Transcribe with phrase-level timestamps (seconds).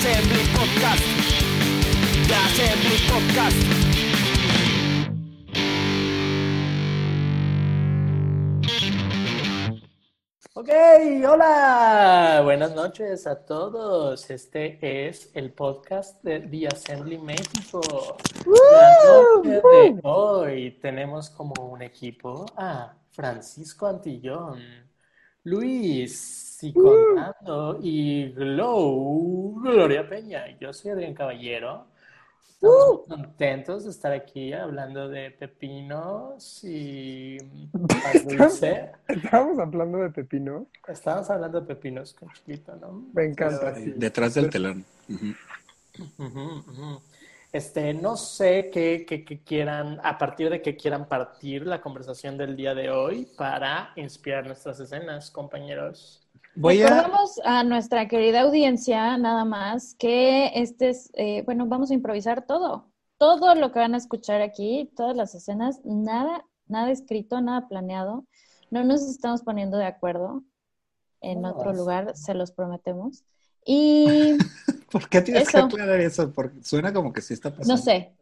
[0.00, 1.04] Assembly Podcast.
[2.26, 3.60] The Assembly Podcast.
[10.54, 10.70] Ok,
[11.28, 14.30] hola, buenas noches a todos.
[14.30, 17.82] Este es el podcast de The Assembly México.
[18.46, 24.62] La noche de hoy tenemos como un equipo a Francisco Antillón,
[25.44, 30.44] Luis Siconando y Glow Gloria Peña.
[30.58, 31.86] Yo soy Adrián Caballero.
[32.46, 37.38] Estamos muy contentos de estar aquí hablando de pepinos y
[38.28, 38.90] dulce.
[39.08, 40.66] Estábamos hablando de pepino.
[40.86, 43.06] Estábamos hablando de pepinos con Chiquito, ¿no?
[43.14, 43.74] Me encanta.
[43.74, 43.94] sí.
[43.96, 44.84] Detrás del telón.
[47.52, 52.36] Este, no sé qué, qué- qué quieran, a partir de qué quieran partir la conversación
[52.36, 56.18] del día de hoy para inspirar nuestras escenas, compañeros.
[56.54, 56.88] Voy a.
[56.88, 62.46] Recordamos a nuestra querida audiencia, nada más, que este es, eh, bueno, vamos a improvisar
[62.46, 62.90] todo.
[63.18, 68.26] Todo lo que van a escuchar aquí, todas las escenas, nada, nada escrito, nada planeado.
[68.70, 70.42] No nos estamos poniendo de acuerdo
[71.20, 73.24] en otro lugar, se los prometemos.
[73.64, 74.38] Y
[74.90, 76.32] ¿Por qué tienes que aclarar eso?
[76.32, 77.74] Porque suena como que sí está pasando.
[77.74, 78.14] no sé,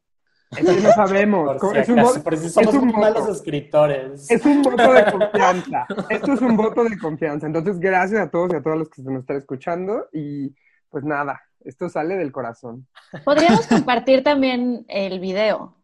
[0.50, 1.58] no sabemos.
[1.60, 3.32] Por si es, un acaso, voto, por si somos es un muy malos voto.
[3.32, 4.30] escritores.
[4.30, 5.86] es un voto de confianza.
[6.08, 7.46] Esto es un voto de confianza.
[7.46, 10.08] Entonces, gracias a todos y a todas los que nos están escuchando.
[10.12, 10.54] Y
[10.90, 12.86] pues nada, esto sale del corazón.
[13.24, 15.74] podríamos compartir también el video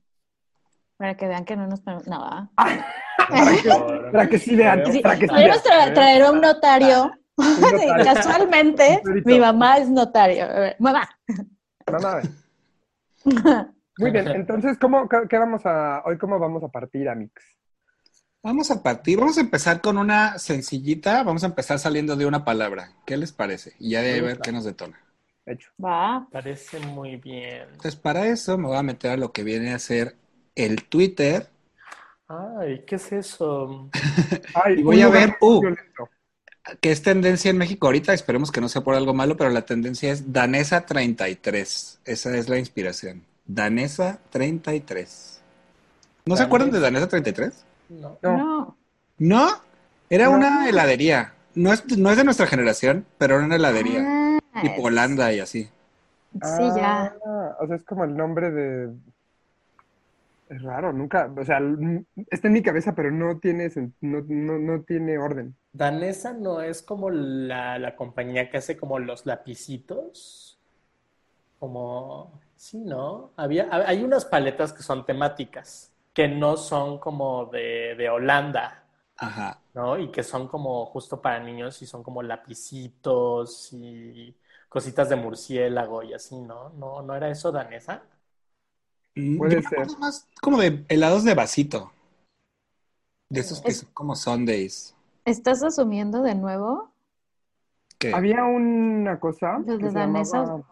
[0.97, 1.81] para que vean que no nos...
[1.83, 2.49] ponemos- No, ¿verdad?
[4.13, 4.83] Para que sí vean.
[4.91, 5.91] Sí, para que sí podríamos vean.
[5.91, 7.11] tra- traer a un notario.
[7.37, 8.05] Un notario.
[8.15, 10.47] Casualmente, mi mamá es notario.
[10.79, 11.09] Mamá.
[11.91, 12.23] Mamá.
[13.99, 17.33] Muy bien, entonces, ¿cómo, qué, qué vamos a, hoy cómo vamos a partir, Amix?
[18.45, 22.45] Vamos a partir, vamos a empezar con una sencillita, vamos a empezar saliendo de una
[22.45, 22.93] palabra.
[23.07, 23.73] ¿Qué les parece?
[23.79, 25.01] Y ya de ahí ver qué nos detona.
[25.47, 25.71] Hecho.
[25.83, 26.29] Va.
[26.31, 27.63] Parece muy bien.
[27.71, 30.17] Entonces, para eso me voy a meter a lo que viene a ser
[30.55, 31.49] el Twitter.
[32.29, 33.89] Ay, ¿qué es eso?
[34.55, 35.61] Ay, Y voy a ver, uh.
[35.61, 36.11] violento.
[36.83, 39.65] que es tendencia en México ahorita, esperemos que no sea por algo malo, pero la
[39.65, 42.01] tendencia es Danesa 33.
[42.05, 43.23] Esa es la inspiración.
[43.47, 45.43] Danesa 33.
[46.27, 47.65] ¿No se acuerdan de Danesa 33?
[47.91, 48.19] No.
[48.23, 48.37] No.
[48.39, 48.77] No.
[49.19, 49.49] No,
[50.11, 50.33] era No.
[50.33, 51.35] una heladería.
[51.55, 54.39] No es, no es de nuestra generación, pero era una heladería.
[54.53, 55.65] Ah, tipo Holanda y así.
[56.33, 57.15] Sí, ya.
[57.25, 58.93] Ah, o sea, es como el nombre de.
[60.49, 61.31] Es raro, nunca.
[61.37, 61.61] O sea,
[62.31, 65.55] está en mi cabeza, pero no tiene, no, no, no tiene orden.
[65.73, 70.59] Danesa no es como la, la compañía que hace como los lapicitos.
[71.59, 73.33] Como, sí, ¿no?
[73.37, 78.85] Había, hay unas paletas que son temáticas, que no son como de, de Holanda,
[79.17, 79.61] Ajá.
[79.75, 79.99] ¿no?
[79.99, 84.37] Y que son como justo para niños y son como lapicitos y
[84.69, 86.71] cositas de murciélago y así, ¿no?
[86.71, 88.03] ¿No, no era eso danesa?
[89.17, 89.69] Mm, Puede yo me ser.
[89.69, 91.91] acuerdo más como de helados de vasito.
[93.29, 94.95] De esos que Es- son como Sundays.
[95.27, 96.91] ¿Estás asumiendo de nuevo?
[98.11, 100.47] Había una cosa Los de danesa.
[100.47, 100.65] llamaba-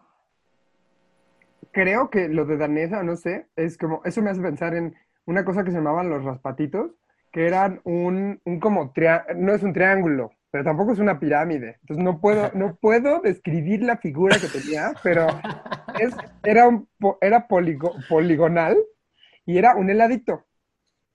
[1.73, 4.95] Creo que lo de danesa, no sé, es como, eso me hace pensar en
[5.25, 6.91] una cosa que se llamaban los raspatitos,
[7.31, 11.77] que eran un, un como tria- no es un triángulo, pero tampoco es una pirámide.
[11.81, 15.43] Entonces no puedo, no puedo describir la figura que tenía, pero
[15.97, 16.87] es, era, un,
[17.21, 18.77] era poligo- poligonal
[19.45, 20.45] y era un heladito.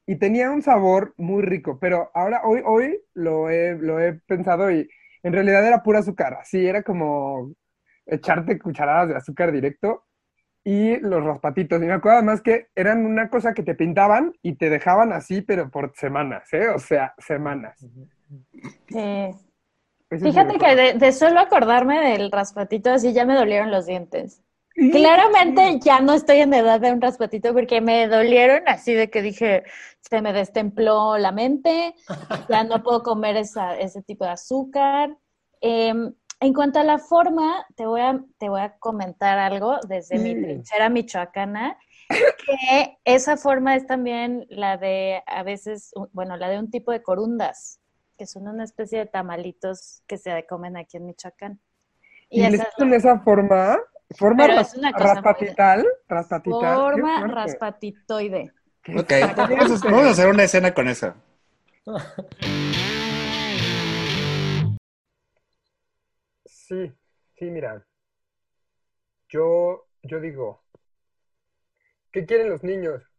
[0.06, 4.70] Y tenía un sabor muy rico, pero ahora hoy, hoy lo he, lo he pensado
[4.70, 4.88] y
[5.22, 6.34] en realidad era pura azúcar.
[6.40, 7.52] Así era como
[8.06, 10.06] echarte cucharadas de azúcar directo
[10.68, 11.82] y los raspatitos.
[11.82, 15.40] Y me acuerdo además que eran una cosa que te pintaban y te dejaban así,
[15.40, 16.68] pero por semanas, ¿eh?
[16.68, 17.78] O sea, semanas.
[18.86, 19.30] Sí.
[20.10, 24.42] Fíjate que de, de solo acordarme del raspatito así ya me dolieron los dientes.
[24.74, 29.22] Claramente ya no estoy en edad de un raspatito porque me dolieron así de que
[29.22, 29.64] dije,
[30.02, 31.94] se me destempló la mente,
[32.50, 35.16] ya no puedo comer esa, ese tipo de azúcar.
[35.62, 40.18] Em, en cuanto a la forma, te voy a, te voy a comentar algo desde
[40.18, 40.42] mi Sí.
[40.42, 41.76] trinchera michoacana,
[42.08, 47.02] que esa forma es también la de, a veces, bueno, la de un tipo de
[47.02, 47.80] corundas,
[48.16, 51.60] que son una especie de tamalitos que se comen aquí en Michoacán.
[52.30, 53.78] Y le esa es hacen la esa forma,
[54.18, 55.86] forma es ras- una cosa muy- raspatital.
[56.08, 58.52] Qué forma raspatitoide.
[58.88, 59.20] Ok, fuerte.
[59.36, 61.14] vamos a, vamos a hacer una escena con eso.
[66.68, 66.94] Sí,
[67.38, 67.82] sí, mira.
[69.30, 70.62] Yo, yo digo,
[72.12, 73.10] ¿qué quieren los niños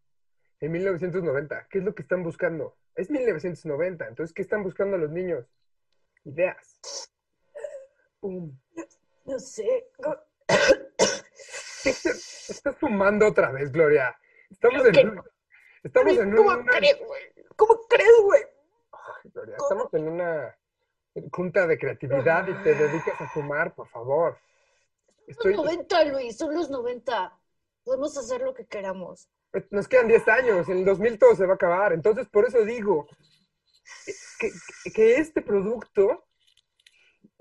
[0.59, 1.67] en 1990?
[1.67, 2.77] ¿Qué es lo que están buscando?
[2.93, 5.47] Es 1990, entonces, ¿qué están buscando los niños?
[6.25, 6.79] Ideas.
[8.19, 8.55] Pum.
[9.25, 9.89] No sé.
[11.85, 14.15] Estás fumando otra vez, Gloria.
[14.51, 15.21] Estamos Creo en,
[15.83, 16.71] estamos en ¿Cómo una...
[16.71, 17.23] crees, güey?
[17.55, 18.43] ¿Cómo crees, güey?
[19.23, 20.58] Gloria, estamos en una
[21.31, 24.37] junta de creatividad y te dedicas a fumar, por favor.
[25.27, 27.37] Estoy, Son 90, Luis, son los 90.
[27.83, 29.29] Podemos hacer lo que queramos.
[29.71, 31.91] nos quedan 10 años, en el 2000 todo se va a acabar.
[31.93, 33.07] Entonces, por eso digo
[34.05, 34.13] que,
[34.83, 36.27] que- que este producto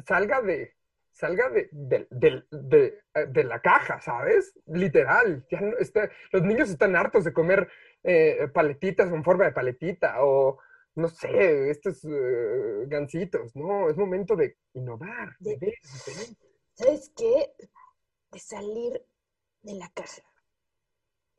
[0.07, 0.75] salga de
[1.13, 2.07] salga de, de-
[2.53, 4.53] de- de la caja, ¿sabes?
[4.67, 5.45] Literal.
[5.51, 7.69] Ya no está- los niños están hartos de comer
[8.05, 10.59] eh, paletitas en forma de paletita o,
[10.99, 13.55] no sé, estos eh, gancitos.
[13.57, 16.47] No, es momento de innovar, de De- ver diferente.
[16.75, 17.53] ¿Sabes qué?
[18.31, 19.05] De salir
[19.63, 20.23] de la caja.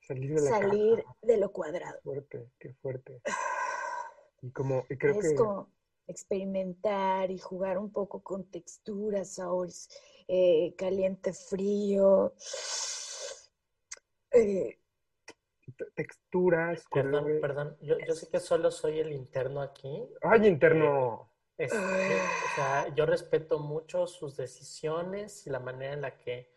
[0.01, 1.17] Salir de la Salir caja.
[1.21, 2.00] de lo cuadrado.
[2.01, 3.21] Fuerte, qué fuerte.
[4.41, 5.35] Y como, y creo es que...
[5.35, 5.69] como
[6.07, 9.89] experimentar y jugar un poco con texturas, sabores,
[10.29, 12.33] eh, caliente, frío.
[14.31, 14.77] Eh,
[15.95, 17.41] texturas, Perdón, colores.
[17.41, 17.77] perdón.
[17.81, 20.07] Yo, yo sé que solo soy el interno aquí.
[20.21, 21.31] Ay, interno.
[21.57, 26.53] Este, o sea, yo respeto mucho sus decisiones y la manera en la que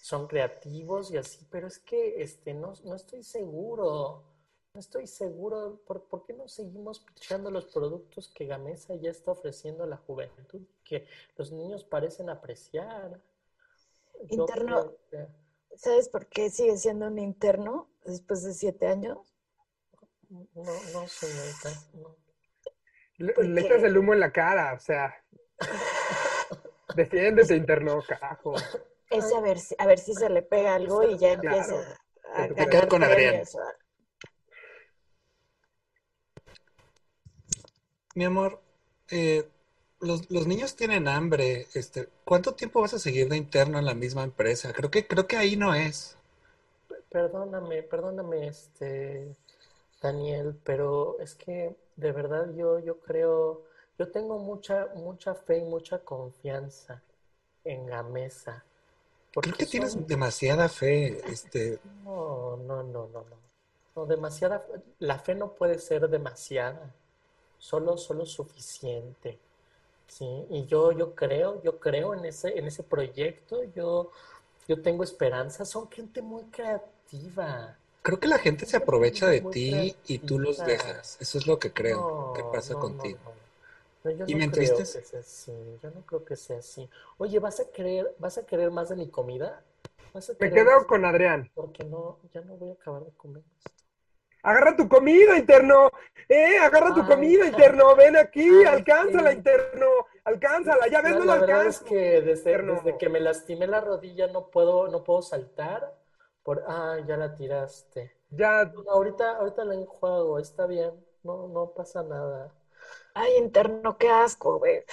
[0.00, 4.24] son creativos y así, pero es que este, no, no estoy seguro.
[4.72, 5.80] No estoy seguro.
[5.86, 9.96] ¿Por, por qué no seguimos pitchando los productos que Gamesa ya está ofreciendo a la
[9.96, 10.62] juventud?
[10.84, 11.06] Que
[11.36, 13.20] los niños parecen apreciar.
[14.30, 14.92] Interno.
[15.74, 19.18] ¿Sabes por qué sigue siendo un interno después de siete años?
[20.28, 21.70] No, no, señorita.
[21.94, 22.16] No.
[23.18, 25.14] Le, ¿Por le echas el humo en la cara, o sea.
[26.94, 28.54] Defiéndete, interno, carajo.
[29.10, 31.56] Es a ver, si- a ver si se le pega algo y ya Claro.
[31.58, 31.98] empieza
[32.34, 33.42] a Me ganar quedo con Adrián.
[38.14, 38.60] Mi amor,
[39.10, 39.48] eh,
[40.00, 41.66] los, los niños tienen hambre.
[41.74, 44.72] Este, ¿cuánto tiempo vas a seguir de interno en la misma empresa?
[44.72, 46.17] Creo que, creo que ahí no es.
[47.10, 49.34] Perdóname, perdóname, este,
[50.02, 53.62] Daniel, pero es que de verdad yo, yo creo,
[53.98, 57.02] yo tengo mucha, mucha fe y mucha confianza
[57.64, 58.64] en Gamesa.
[59.32, 61.20] Creo que tienes demasiada fe.
[61.30, 63.48] Este, No, no, no, no, no.
[63.94, 64.64] No, demasiada,
[64.98, 66.94] la fe no puede ser demasiada,
[67.58, 69.38] solo, solo suficiente.
[70.06, 74.10] Sí, y yo, yo creo, yo creo en ese, en ese proyecto, yo,
[74.68, 77.76] yo tengo esperanza, son gente muy creativa.
[78.02, 81.16] creo que la gente se aprovecha de ti y tú los dejas.
[81.20, 83.18] Eso es lo que creo No, que pasa no, contigo.
[83.24, 83.32] no.
[84.04, 84.92] No, yo ¿Y me creo que entristes?
[85.02, 86.88] sea así, yo no creo que sea así.
[87.18, 89.62] Oye, ¿vas a querer, vas a querer más de mi comida?
[90.14, 91.50] ¿Vas a Me quedo con Adrián.
[91.54, 93.70] Porque no, ya no voy a acabar de comer esto.
[94.42, 95.90] Agarra tu comida, interno.
[96.28, 97.06] Eh, agarra tu Ay.
[97.06, 97.94] comida, interno.
[97.96, 99.86] Ven aquí, alcánzala, interno.
[100.28, 101.84] Alcánzala, ya ves, La, no la la verdad es alcanzo.
[101.84, 105.96] que desde, que me lastimé la rodilla no puedo, no puedo saltar.
[106.42, 108.12] Por, ah, ya la tiraste.
[108.30, 110.92] Ya, No, ahorita, ahorita la enjuago, está bien.
[111.22, 112.54] No, no pasa nada.
[113.14, 114.84] Ay, interno, qué asco, güey.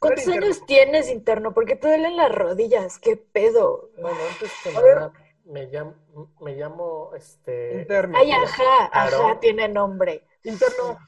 [0.00, 0.46] ¿Cuántos interno.
[0.46, 1.54] años tienes, interno?
[1.54, 2.98] ¿Por qué te duelen las rodillas?
[2.98, 3.90] ¿Qué pedo?
[3.96, 5.12] Bueno, antes que nada,
[5.44, 5.94] me llamo,
[6.40, 8.16] me llamo, este, interno.
[8.18, 10.24] Ay, ajá, ajá, tiene nombre.
[10.44, 10.98] Interno.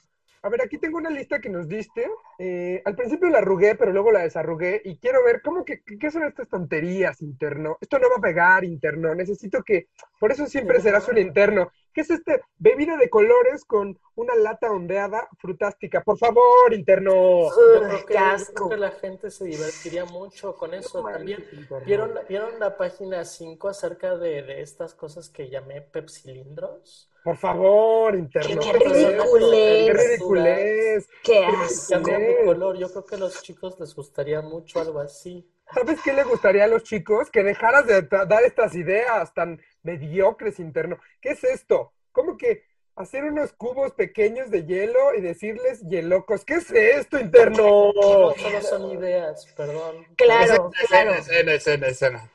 [0.42, 2.08] A ver, aquí tengo una lista que nos diste.
[2.38, 6.10] Eh, al principio la arrugué, pero luego la desarrugué y quiero ver cómo que, qué
[6.10, 7.76] son estas tonterías, interno.
[7.78, 9.14] Esto no va a pegar, interno.
[9.14, 11.70] Necesito que, por eso siempre serás un interno.
[11.92, 12.40] ¿Qué es este?
[12.56, 16.02] Bebida de colores con una lata ondeada frutástica.
[16.02, 17.12] Por favor, interno.
[17.12, 21.02] Yo Ugh, creo que, qué yo creo que la gente se divertiría mucho con eso.
[21.02, 21.84] No También manches.
[21.84, 27.09] ¿vieron, ¿vieron la página 5 acerca de, de estas cosas que llamé pepsilindros?
[27.22, 28.48] Por favor, interno.
[28.48, 29.86] Qué ¿qué ridiculez.
[29.86, 31.08] Qué ridiculez.
[31.22, 32.02] Qué asco.
[32.44, 32.78] color.
[32.78, 35.46] Yo creo que a los chicos les gustaría mucho algo así.
[35.72, 37.30] ¿Sabes qué le gustaría a los chicos?
[37.30, 40.98] Que dejaras de dar estas ideas tan mediocres, interno.
[41.20, 41.92] ¿Qué es esto?
[42.12, 42.64] ¿Cómo que
[42.96, 46.44] hacer unos cubos pequeños de hielo y decirles hielocos?
[46.44, 47.92] ¿Qué es esto, interno?
[47.94, 50.06] No, solo son ideas, perdón.
[50.16, 51.14] Claro, claro.
[51.14, 52.30] Escena, escena, escena.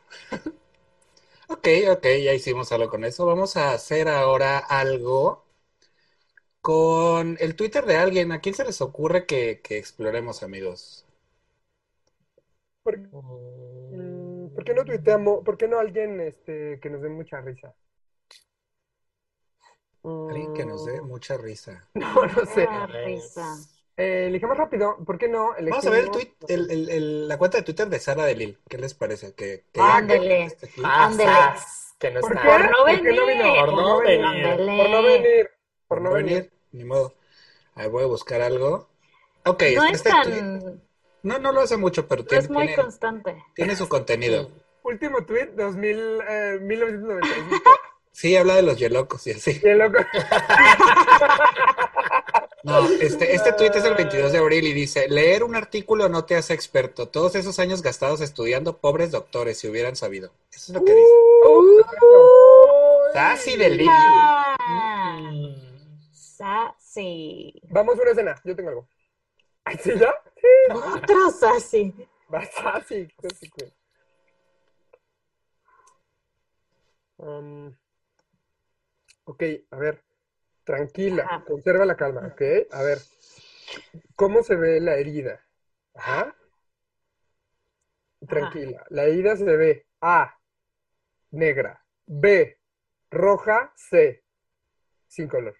[1.49, 3.25] Ok, ok, ya hicimos algo con eso.
[3.25, 5.43] Vamos a hacer ahora algo
[6.59, 8.33] con el Twitter de alguien.
[8.33, 11.05] ¿A quién se les ocurre que, que exploremos, amigos?
[12.83, 13.19] ¿Por, Mm,
[13.89, 15.43] mm, ¿por qué no tuiteamos?
[15.43, 17.75] ¿Por qué no alguien este, que nos dé mucha risa?
[20.27, 21.89] Alguien que nos dé Mm, mucha risa.
[21.95, 22.69] No, no sé.
[22.69, 23.65] Ah, risa.
[23.97, 24.97] Eh, elijamos rápido.
[25.05, 25.53] ¿Por qué no?
[25.59, 28.35] Vamos a ver el tweet, el- el- el- la cuenta de Twitter de Sara de
[28.35, 28.59] Lil.
[28.67, 29.33] ¿Qué les parece?
[29.33, 30.43] Que, que Ándele.
[30.45, 30.69] este.
[30.83, 31.31] Ah, Ándele.
[31.97, 32.43] que no ¿Por está.
[32.45, 33.59] Por no ¿Por qué no venir.
[33.65, 34.57] Por no venir.
[34.57, 35.49] Por no venir.
[35.87, 36.33] Por no No venir.
[36.35, 37.13] venir, ni modo.
[37.75, 38.89] Ahí voy a buscar algo.
[39.45, 40.41] Ok, No este- es tan, tweet-
[41.23, 43.43] no no, no lo hace mucho, pero es tiene, muy tiene- constante.
[43.55, 44.51] tiene su contenido.
[44.83, 47.71] último tweet, 2000, eh, 1995.
[48.11, 49.59] Sí, habla de los yelocos y así.
[49.59, 49.97] Bien loco.
[52.65, 56.25] No, este, este tweet es del 22 de abril y dice, leer un artículo no
[56.25, 57.07] te hace experto.
[57.07, 60.31] Todos esos años gastados estudiando, pobres doctores, si hubieran sabido.
[60.51, 61.13] Eso es lo que dice.
[63.09, 63.91] Está así de limpio.
[63.95, 65.55] Ah, Mm.
[66.11, 67.61] Sassy.
[67.69, 68.87] Vamos a una escena, yo tengo algo.
[69.63, 70.13] ¿Ay, sí ya?
[70.73, 71.93] Otro sassy.
[72.33, 72.41] Va
[72.89, 73.73] que-
[77.17, 77.73] Um,
[79.25, 80.03] ok, a ver.
[80.65, 81.45] Tranquila, Ajá.
[81.45, 82.41] conserva la calma, ¿ok?
[82.71, 82.97] A ver.
[84.15, 85.45] ¿Cómo se ve la herida?
[85.93, 86.35] Ajá.
[88.27, 88.83] Tranquila.
[88.89, 90.37] La herida se ve A,
[91.31, 91.85] negra.
[92.07, 92.59] B,
[93.11, 93.71] roja.
[93.75, 94.23] C,
[95.07, 95.55] sin color.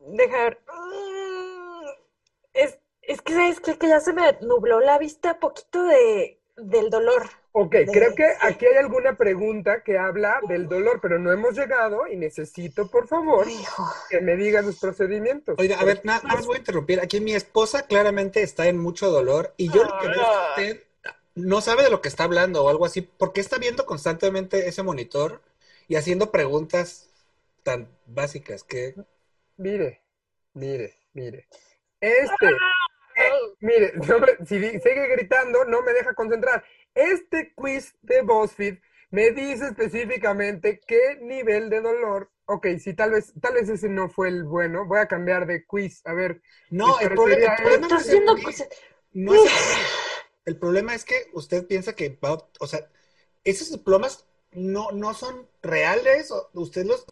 [0.00, 0.60] Deja ver.
[2.52, 3.78] Es, es que, ¿sabes qué?
[3.78, 7.26] Que ya se me nubló la vista poquito de, del dolor.
[7.58, 8.36] Ok, De- creo que sí.
[8.42, 13.08] aquí hay alguna pregunta que habla del dolor, pero no hemos llegado y necesito, por
[13.08, 13.82] favor, Hijo.
[14.10, 15.54] que me digas los procedimientos.
[15.58, 17.00] Oiga, a ver, na- nada más voy a interrumpir.
[17.00, 20.70] Aquí mi esposa claramente está en mucho dolor y yo lo que veo es que
[20.72, 20.82] usted
[21.34, 23.00] no sabe de lo que está hablando o algo así.
[23.00, 25.40] ¿Por qué está viendo constantemente ese monitor
[25.88, 27.08] y haciendo preguntas
[27.62, 28.94] tan básicas que...
[29.56, 30.02] Mire,
[30.52, 31.48] mire, mire.
[32.02, 36.62] Este, eh, mire, no me- si sigue gritando, no me deja concentrar.
[36.96, 38.78] Este quiz de BuzzFeed
[39.10, 42.30] me dice específicamente qué nivel de dolor.
[42.46, 44.86] Ok, sí, tal vez, tal vez ese no fue el bueno.
[44.86, 46.00] Voy a cambiar de quiz.
[46.06, 48.68] A ver, No, el problema, el problema no es el haciendo quiz, cosas.
[49.12, 49.40] no es
[50.46, 52.88] el problema es que usted piensa que va, o sea,
[53.44, 57.04] esos diplomas no, no son reales, usted los,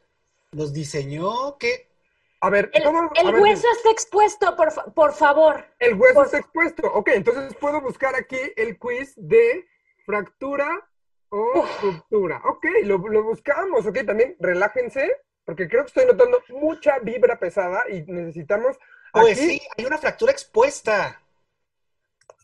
[0.53, 1.88] los diseñó, ¿qué?
[2.41, 5.64] a ver, El, ¿cómo- el a ver, hueso está expuesto, por, fa- por favor.
[5.79, 6.87] El hueso Por- está expuesto.
[6.93, 9.67] Ok, entonces puedo buscar aquí el quiz de
[10.05, 10.69] fractura
[11.31, 12.41] o ruptura.
[12.45, 13.87] Ok, lo, lo buscamos.
[13.87, 15.11] Ok, también relájense,
[15.45, 18.79] porque creo que estoy notando mucha vibra pesada y necesitamos.
[19.13, 21.21] Aquí- sí, hay una fractura expuesta.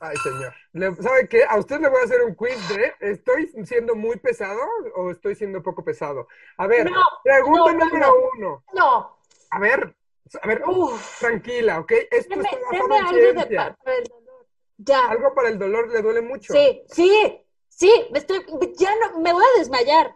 [0.02, 0.96] Ay, señor.
[1.02, 1.44] ¿Sabe qué?
[1.44, 4.60] A usted le voy a hacer un quiz de ¿estoy siendo muy pesado
[4.94, 6.26] o estoy siendo poco pesado?
[6.56, 8.30] A ver, No, pregunta no, número no.
[8.34, 8.64] uno.
[8.72, 9.18] No.
[9.50, 9.94] A ver,
[10.40, 11.18] a ver, Uf.
[11.18, 11.92] tranquila, ¿ok?
[12.10, 13.56] Esto Deme, está basado en algo de ciencia.
[13.76, 14.46] pa- para el dolor.
[14.78, 15.06] Ya.
[15.10, 16.54] Algo para el dolor le duele mucho.
[16.54, 17.46] Sí, sí,
[17.80, 18.44] sí, me estoy,
[18.78, 20.14] ya no, me voy a desmayar.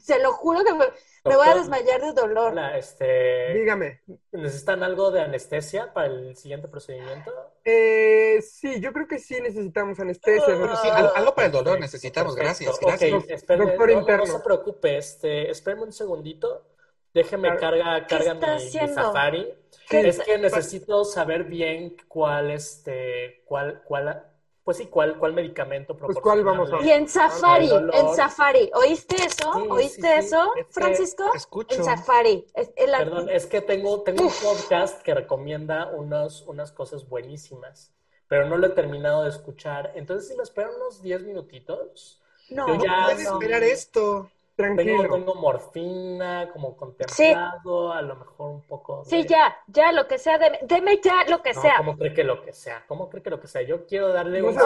[0.00, 0.86] Se lo juro que me,
[1.26, 2.52] me voy a desmayar de dolor.
[2.52, 4.00] Hola, este, Dígame.
[4.32, 7.30] ¿necesitan algo de anestesia para el siguiente procedimiento?
[7.64, 10.46] Eh, sí, yo creo que sí necesitamos anestesia.
[10.46, 10.76] Bueno, ¿no?
[10.76, 12.72] sí, al- algo para el dolor necesitamos, perfecto.
[12.74, 13.24] gracias, gracias.
[13.24, 14.24] Ok, espéreme, Doctor no, no, interno.
[14.26, 16.66] no se preocupe, este, espéreme un segundito.
[17.12, 18.70] Déjeme carga, ¿Qué carga mi?
[18.70, 19.54] Safari.
[19.90, 24.24] Es que necesito saber bien cuál, este, cuál, cuál,
[24.64, 26.88] pues sí, cuál, cuál medicamento Pues, ¿cuál vamos a- proporcionarle.
[26.88, 28.70] Y en Safari, en Safari.
[28.74, 29.52] ¿Oíste eso?
[29.54, 30.26] Sí, ¿Oíste sí, sí.
[30.26, 31.24] eso, Es que- Francisco?
[31.34, 31.76] Escucho.
[31.76, 32.46] En Safari.
[32.54, 37.92] Es- el- Perdón, es que tengo, tengo un podcast que recomienda unos, unas cosas buenísimas,
[38.28, 39.92] pero no lo he terminado de escuchar.
[39.94, 43.32] Entonces, si me esperan unos 10 minutitos, no, yo ya- Puede no.
[43.32, 44.30] esperar esto.
[44.74, 45.10] Tengo, Tranquilo.
[45.10, 50.38] tengo morfina como contemplado, a lo mejor un poco Sí, ya, ya, lo que sea,
[50.38, 51.74] deme, deme ya lo que No, sea.
[51.76, 52.84] ¿cómo cree que lo que sea?
[52.86, 53.62] ¿Cómo cree que lo que sea?
[53.62, 54.60] Yo quiero darle No un se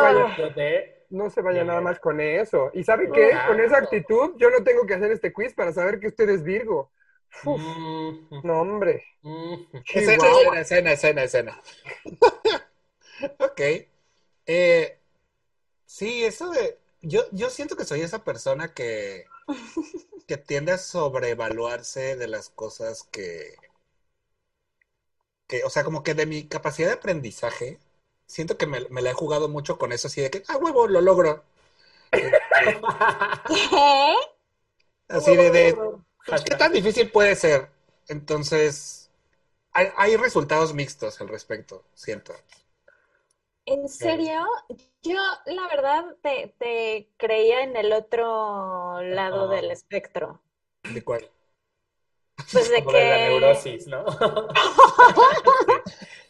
[0.54, 1.06] de...
[1.10, 2.70] No se vaya nada más con eso.
[2.74, 3.30] ¿Y sabe No, qué?
[3.30, 3.46] claro.
[3.46, 6.42] Con esa actitud, yo no tengo que hacer este quiz para saber que usted es
[6.42, 6.90] Virgo.
[7.44, 9.04] Uf, Mm, no, hombre.
[9.22, 10.30] mm, Escena, Chihuahua.
[10.30, 11.62] escena, escena, escena, escena.
[13.38, 13.60] Ok.
[14.46, 14.98] Eh,
[15.86, 16.78] sí, eso de...
[17.02, 19.32] Yo, yo siento que soy esa persona que,
[20.26, 23.54] que tiende a sobrevaluarse de las cosas que,
[25.46, 27.78] que, o sea, como que de mi capacidad de aprendizaje,
[28.26, 30.86] siento que me, me la he jugado mucho con eso, así de que, ah, huevo,
[30.88, 31.44] lo logro.
[33.44, 34.14] ¿Qué?
[35.08, 35.78] Así de, de,
[36.26, 37.68] pues, ¿qué tan difícil puede ser?
[38.08, 39.10] Entonces,
[39.72, 42.34] hay, hay resultados mixtos al respecto, siento.
[43.66, 44.44] ¿En serio?
[45.02, 50.42] Yo, la verdad, te, te creía en el otro lado del espectro.
[50.82, 51.30] ¿De cuál?
[52.52, 53.28] Pues de Como de la que...
[53.28, 54.04] neurosis, ¿no?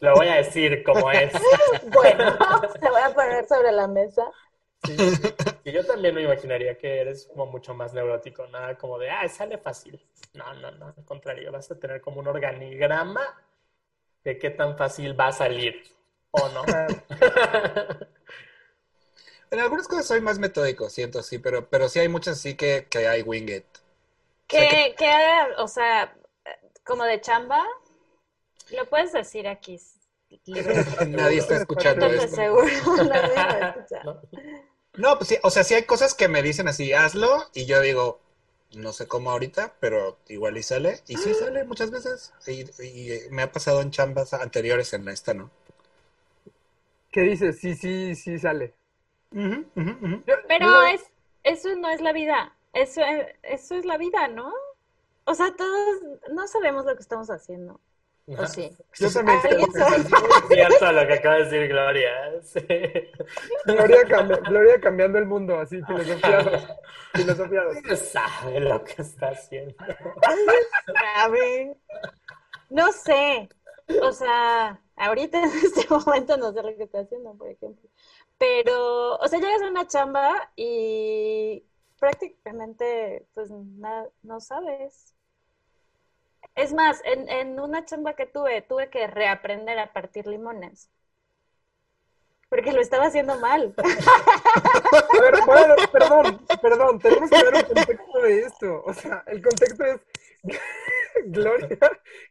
[0.01, 1.33] Lo voy a decir como es.
[1.91, 2.37] Bueno,
[2.79, 4.29] te voy a poner sobre la mesa.
[4.83, 4.95] Sí.
[5.63, 9.27] Y yo también me imaginaría que eres como mucho más neurótico, nada como de, ah,
[9.27, 9.99] sale fácil.
[10.33, 13.23] No, no, no, al contrario, vas a tener como un organigrama
[14.23, 15.94] de qué tan fácil va a salir
[16.35, 16.63] o no.
[16.67, 16.87] Ah,
[19.51, 22.87] En algunas cosas soy más metódico, siento, sí, pero, pero sí hay muchas sí que,
[22.89, 23.65] que hay wing it.
[24.47, 25.11] ¿Qué, qué,
[25.57, 26.13] o sea,
[26.83, 27.63] como de chamba?
[28.71, 29.79] ¿Lo puedes decir aquí?
[31.07, 32.35] Nadie está escuchando esto.
[32.35, 32.67] seguro.
[33.09, 34.05] nadie va a escuchar.
[34.05, 34.21] ¿no?
[34.97, 37.81] No, pues sí, o sea, sí hay cosas que me dicen así, hazlo, y yo
[37.81, 38.19] digo,
[38.73, 43.29] no sé cómo ahorita, pero igual y sale, y sí sale muchas veces, y, y
[43.29, 45.49] me ha pasado en chambas anteriores en esta, ¿no?
[47.15, 47.61] ¿Qué dices?
[47.61, 48.73] Sí, sí, sí sale.
[50.49, 51.01] Pero es,
[51.43, 52.53] eso no es la vida.
[52.73, 52.99] Eso,
[53.41, 54.51] eso es la vida, ¿no?
[55.23, 56.01] O sea, todos
[56.33, 57.79] no sabemos lo que estamos haciendo.
[58.27, 58.69] ¿O sí?
[58.99, 59.95] Yo también ¿Alguien creo que?
[59.95, 60.07] Es
[60.49, 62.11] cierto lo que acaba de decir Gloria.
[62.43, 62.59] Sí.
[63.65, 66.67] Gloria, cambi- Gloria cambiando el mundo, así, filosofiados.
[67.13, 67.77] Filosofiados.
[67.81, 69.73] No sabe lo que está haciendo.
[71.15, 71.77] sabe?
[72.69, 73.47] No sé.
[74.01, 77.89] O sea, ahorita en este momento no sé lo que está haciendo, por ejemplo.
[78.37, 81.63] Pero, o sea, llegas a una chamba y
[81.99, 85.13] prácticamente, pues, na- no sabes.
[86.55, 90.89] Es más, en, una chamba que tuve, tuve que reaprender a partir limones.
[92.49, 93.73] Porque lo estaba haciendo mal.
[93.77, 98.83] A ver, bueno, perdón, perdón, tenemos que ver un contexto de esto.
[98.85, 99.99] O sea, el contexto es
[101.25, 101.77] Gloria,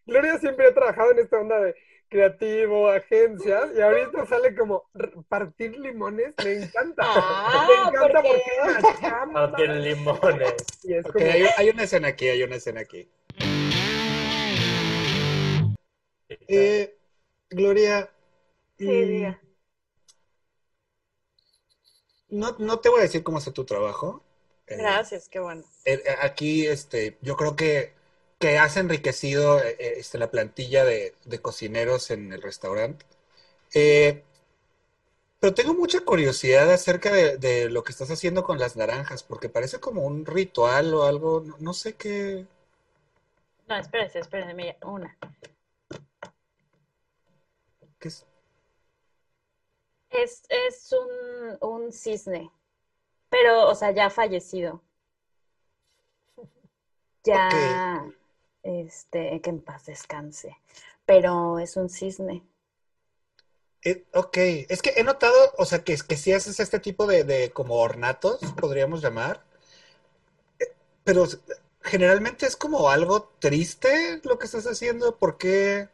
[0.07, 1.75] Gloria siempre ha trabajado en esta onda de
[2.15, 4.85] creativo, agencias, y ahorita sale como
[5.29, 7.03] partir limones, me encanta.
[7.03, 9.47] Ah, me encanta porque es una chamba.
[9.49, 10.55] No tiene limones.
[10.85, 13.09] Y es Ok, como, hay, hay una escena aquí, hay una escena aquí.
[16.29, 16.97] Eh,
[17.51, 18.09] Gloria,
[18.79, 19.41] Sí, mm, diga.
[22.29, 24.23] no, no te voy a decir cómo está tu trabajo.
[24.69, 25.65] Eh, Gracias, qué bueno.
[25.85, 27.93] eh, aquí, este, yo creo que,
[28.45, 33.07] que has enriquecido eh, eh, este, la plantilla de, de cocineros en el restaurante.
[33.75, 34.23] Eh,
[35.41, 39.49] pero tengo mucha curiosidad acerca de, de lo que estás haciendo con las naranjas, porque
[39.49, 42.45] parece como un ritual o algo, no, no sé qué.
[43.69, 45.17] No, espérese, espérese, mira, una.
[47.99, 48.27] qué es.
[50.09, 52.51] Es, es un, un cisne,
[53.31, 54.83] pero, o sea, ya fallecido.
[57.25, 58.05] Ya,
[58.65, 60.57] este, que en paz descanse.
[61.07, 62.43] Pero es un cisne.
[63.85, 64.37] Eh, ok,
[64.69, 67.77] es que he notado, o sea, que, que si haces este tipo de, de como
[67.77, 69.45] ornatos, podríamos llamar,
[70.59, 70.73] eh,
[71.05, 71.27] pero
[71.83, 75.89] generalmente es como algo triste lo que estás haciendo, porque,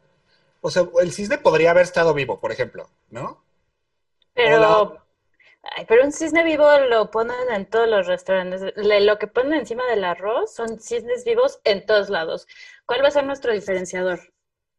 [0.63, 3.43] o sea, el cisne podría haber estado vivo, por ejemplo, ¿no?
[4.35, 5.05] Pero, Hola.
[5.63, 8.63] Ay, pero un cisne vivo lo ponen en todos los restaurantes.
[8.77, 12.47] Lo que ponen encima del arroz son cisnes vivos en todos lados.
[12.87, 14.21] ¿Cuál va a ser nuestro diferenciador?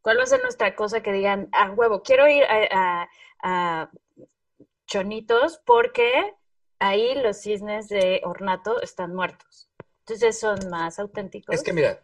[0.01, 3.09] ¿Cuál va a ser nuestra cosa que digan, a huevo, quiero ir a, a-
[3.43, 3.91] a
[4.87, 6.33] Chonitos porque
[6.79, 9.69] ahí los cisnes de ornato están muertos?
[9.99, 11.55] Entonces son más auténticos.
[11.55, 12.01] Es que mira,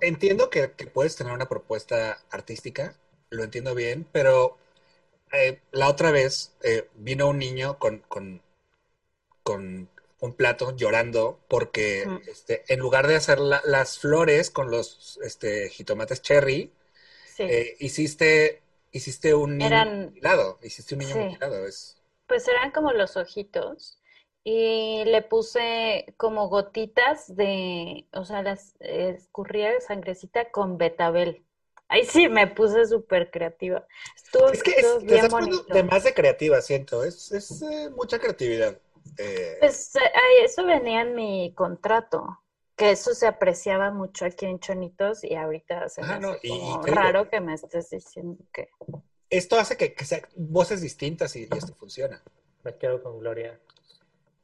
[0.00, 2.94] entiendo que, que puedes tener una propuesta artística,
[3.30, 4.58] lo entiendo bien, pero
[5.32, 8.42] eh, la otra vez eh, vino un niño con, con,
[9.42, 9.88] con
[10.20, 12.16] un plato llorando porque Mm.
[12.28, 16.72] este, en lugar de hacer la- las flores con los este, jitomates cherry,
[17.36, 17.44] Sí.
[17.44, 18.62] eh, hiciste,
[18.92, 21.20] hiciste un niño Eran- mutilado, hiciste un niño Sí.
[21.20, 21.96] mutilado, es...
[22.26, 24.00] Pues eran como los ojitos
[24.44, 31.44] y le puse como gotitas de, o sea, las eh, escurría sangrecita con betabel.
[31.88, 33.86] Ahí sí me puse súper creativa.
[34.14, 35.64] Estuvo, Es que estuvo es, te bien bonito.
[35.72, 38.78] de más de creativa, siento, es, es eh, mucha creatividad.
[39.16, 42.40] Eh, Pues eh, ay, eso venía en mi contrato,
[42.76, 46.40] que eso se apreciaba mucho aquí en Chonitos y ahorita se me Ajá, no, hace
[46.42, 48.68] y- como digo- raro que me estés diciendo que...
[49.30, 52.22] esto hace que, que sean voces distintas y, y esto funciona.
[52.64, 53.58] Me quedo con Gloria.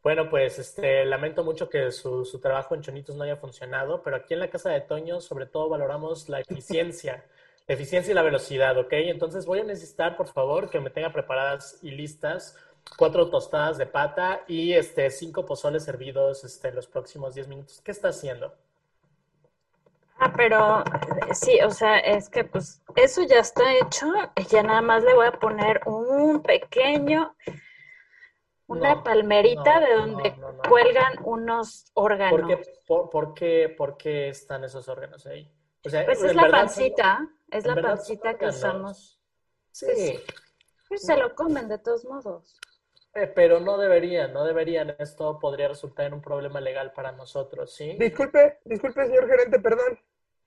[0.02, 4.16] Bueno, pues este, lamento mucho que su, su trabajo en Chonitos no haya funcionado, pero
[4.16, 7.24] aquí en la casa de Toño sobre todo valoramos la eficiencia,
[7.66, 8.92] eficiencia y la velocidad, ¿ok?
[8.92, 12.57] Entonces voy a necesitar, por favor, que me tenga preparadas y listas
[12.98, 17.81] cuatro tostadas de pata y este, cinco pozoles servidos este, en los próximos 10 minutos.
[17.83, 18.55] ¿Qué está haciendo?
[20.18, 20.85] Ah, pero
[21.35, 24.07] sí, o sea, es que pues eso ya está hecho,
[24.48, 27.35] ya nada más le voy a poner un pequeño,
[28.66, 30.62] una No, palmerita no, de donde no.
[30.68, 32.40] cuelgan unos órganos.
[32.40, 35.50] ¿Por qué, por, por qué, por qué están esos órganos ahí?
[35.85, 39.20] O sea, Pues es la verdad son- pancita, es la pancita que usamos.
[39.70, 39.87] Sí,
[40.88, 42.59] Pues se lo comen de todos modos.
[43.16, 44.94] eh, pero no deberían, no deberían.
[44.99, 47.97] Esto podría resultar en un problema legal para nosotros, ¿sí?
[47.99, 49.99] Disculpe, disculpe, señor gerente, perdón.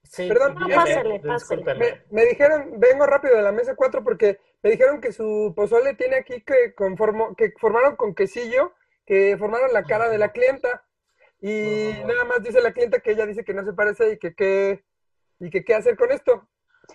[0.04, 0.56] Sí, Perdón.
[0.56, 1.76] No, pásale, pásale.
[1.76, 5.96] Me, me dijeron, vengo rápido de la mesa 4 porque me dijeron que su pozole
[5.96, 8.74] tiene aquí que, conformó, que formaron con quesillo,
[9.06, 10.86] que formaron la cara de la clienta.
[11.42, 12.08] Y Oh.
[12.08, 14.84] nada más dice la clienta que ella dice que no se parece y que qué
[15.40, 16.48] y que qué hacer con esto.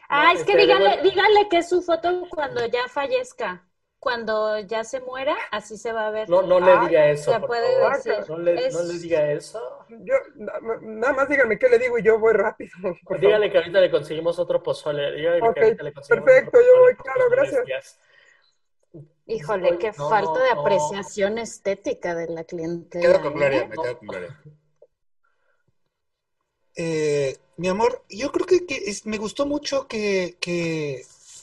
[0.08, 1.02] Ah, No, es que dígale, bueno.
[1.02, 3.68] dígale que es su foto cuando ya fallezca.
[3.98, 6.28] Cuando ya se muera, así se va a ver.
[6.28, 7.92] No, no le Ay, diga eso, ya por puede favor.
[7.94, 8.14] decir.
[8.28, 9.60] No le, Es- no le diga eso.
[9.90, 10.52] Yo, na-
[10.82, 12.72] nada más díganme qué le digo y yo voy rápido.
[13.20, 15.12] Dígale que ahorita le conseguimos otro pozole.
[15.12, 17.98] Dígale que Ok, ahorita le conseguimos perfecto, otro yo voy, claro, gracias.
[19.26, 20.60] Híjole, qué no, falta de no.
[20.60, 23.04] apreciación estética de la Me clientela.
[23.08, 23.36] quedo con ¿eh?
[23.36, 24.36] Gloria, me quedo con Gloria.
[26.74, 28.60] Eh, mi amor, yo creo que,
[29.04, 30.36] me gustó mucho que,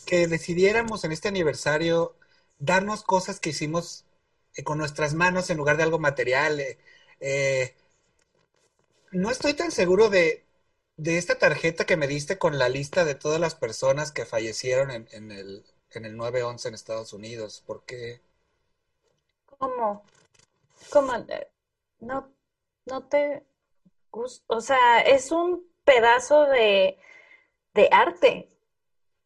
[0.08, 2.15] decidiéramos en este aniversario
[2.58, 4.06] darnos cosas que hicimos
[4.56, 6.60] eh, con nuestras manos en lugar de algo material.
[6.60, 6.78] eh,
[7.19, 7.76] eh,
[9.12, 10.45] no estoy tan seguro de,
[10.98, 15.08] esta tarjeta que me diste con la lista de todas las personas que fallecieron en,
[15.12, 18.22] en el, en el 9-11 en Estados Unidos, porque
[19.60, 20.04] ¿Cómo?
[20.89, 21.13] ¿Cómo?
[22.00, 22.32] No,
[22.86, 23.45] no te
[24.10, 24.43] gusta.
[24.48, 26.97] O sea, es un pedazo de,
[27.73, 28.49] de arte.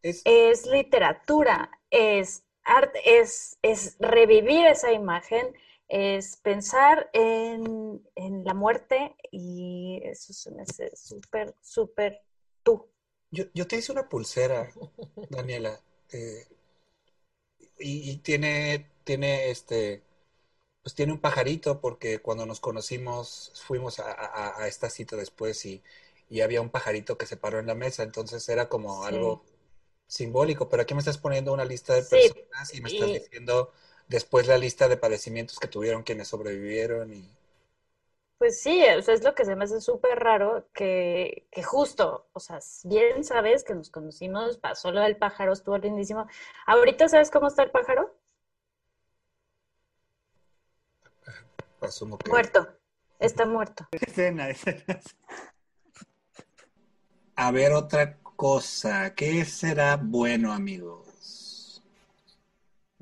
[0.04, 5.54] es, es literatura, es arte, es, es revivir esa imagen,
[5.88, 12.22] es pensar en, en la muerte y eso se me hace súper, súper
[12.64, 12.90] tú.
[13.32, 14.70] Yo, yo te hice una pulsera,
[15.30, 16.46] Daniela, eh,
[17.80, 20.04] y, y tiene, tiene este,
[20.84, 25.66] pues tiene un pajarito porque cuando nos conocimos fuimos a, a- a esta cita después
[25.66, 25.84] y,
[26.30, 29.16] y había un pajarito que se paró en la mesa, entonces era como Sí.
[29.16, 29.44] algo
[30.08, 33.14] simbólico, pero aquí me estás poniendo una lista de Sí, personas y me estás y-
[33.14, 33.74] diciendo
[34.10, 37.30] después la lista de padecimientos que tuvieron quienes sobrevivieron y
[38.38, 42.28] Pues sí, o sea, es lo que se me hace súper raro que, que justo,
[42.34, 46.28] o sea, bien sabes que nos conocimos, pasó lo del pájaro, estuvo lindísimo.
[46.68, 48.14] Ahorita sabes cómo está el pájaro?
[51.82, 52.32] asumo que...
[52.32, 52.68] Muerto,
[53.18, 53.88] está muerto.
[53.92, 55.00] Escena, escena.
[57.36, 61.82] A ver otra cosa, ¿qué será bueno, amigos?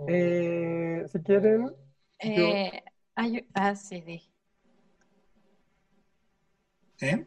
[0.07, 1.71] Eh, si quieren,
[2.19, 2.83] Eh,
[3.15, 4.21] ay, ah, sí, di.
[7.01, 7.25] ¿Eh?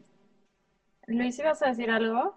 [1.07, 2.35] Luis, ¿ibas a decir algo?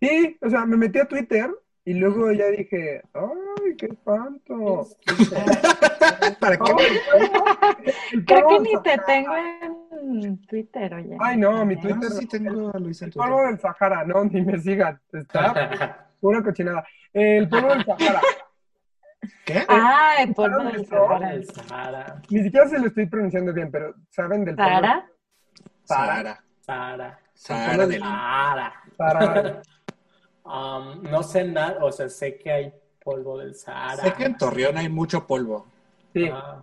[0.00, 1.50] sí, o sea, me metí a Twitter
[1.84, 4.86] y luego ya dije, ¡ay, qué espanto!
[6.40, 6.72] ¿Para qué?
[8.26, 9.63] Creo que ni te tengo en
[10.46, 11.16] Twitter, oye.
[11.20, 12.10] Ay, no, mi Twitter.
[12.10, 13.30] sí tengo a Luis El Twitter.
[13.30, 15.00] polvo del Sahara, no, ni me sigan.
[15.12, 16.84] Está pura cochinada.
[17.12, 18.20] El polvo del Sahara.
[19.44, 19.64] ¿Qué?
[19.68, 20.86] Ah, el polvo ¿Saben del?
[20.86, 21.32] Sahara.
[21.32, 22.22] El Sahara.
[22.30, 24.68] Ni siquiera se lo estoy pronunciando bien, pero ¿saben del polvo?
[24.70, 25.10] ¿Sahara?
[25.84, 26.44] Sahara.
[26.60, 27.18] Sahara.
[27.34, 28.00] Sahara del...
[28.00, 28.72] Sahara.
[28.96, 29.62] Sahara.
[30.46, 34.02] Um, no sé nada, o sea, sé que hay polvo del Sahara.
[34.02, 35.66] Sé que en Torreón hay mucho polvo.
[36.14, 36.62] Sí, Ah,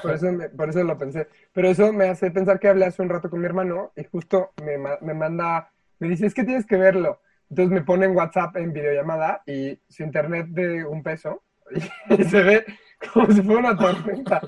[0.00, 1.26] por eso, me- por eso lo pensé.
[1.52, 4.52] Pero eso me hace pensar que hablé hace un rato con mi hermano y justo
[4.64, 7.20] me, me manda, me dice, es que tienes que verlo.
[7.50, 11.42] Entonces me pone en WhatsApp en videollamada y su internet de un peso
[12.10, 12.64] y, se ve
[13.12, 14.40] como si fuera una tormenta.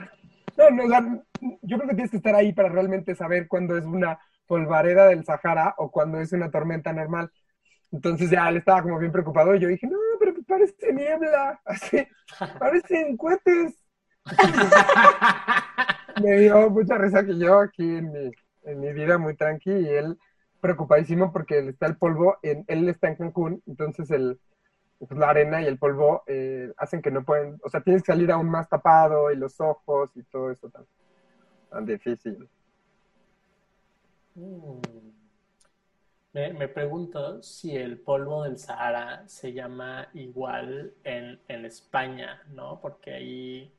[0.56, 1.00] No, no, o sea,
[1.62, 5.24] yo creo que tienes que estar ahí para realmente saber cuándo es una polvareda del
[5.24, 7.32] Sahara o cuándo es una tormenta normal.
[7.90, 11.60] Entonces ya él estaba como bien preocupado y yo dije, no, pero pues parece niebla,
[11.64, 12.06] así,
[12.58, 13.81] parecen cohetes.
[16.22, 18.30] Me dio mucha risa que yo aquí en mi,
[18.64, 20.18] en mi vida muy tranqui y él
[20.60, 24.38] preocupadísimo porque está el polvo, él está en Cancún, entonces el,
[24.98, 28.12] pues, la arena y el polvo eh, hacen que no pueden, o sea, tienes que
[28.12, 30.86] salir aún más tapado y los ojos y todo eso tan,
[31.70, 32.48] tan difícil.
[34.36, 34.80] mm.
[36.34, 42.80] Me, me pregunto si el polvo del Sahara se llama igual en, en España, ¿no?
[42.80, 43.74] Porque ahí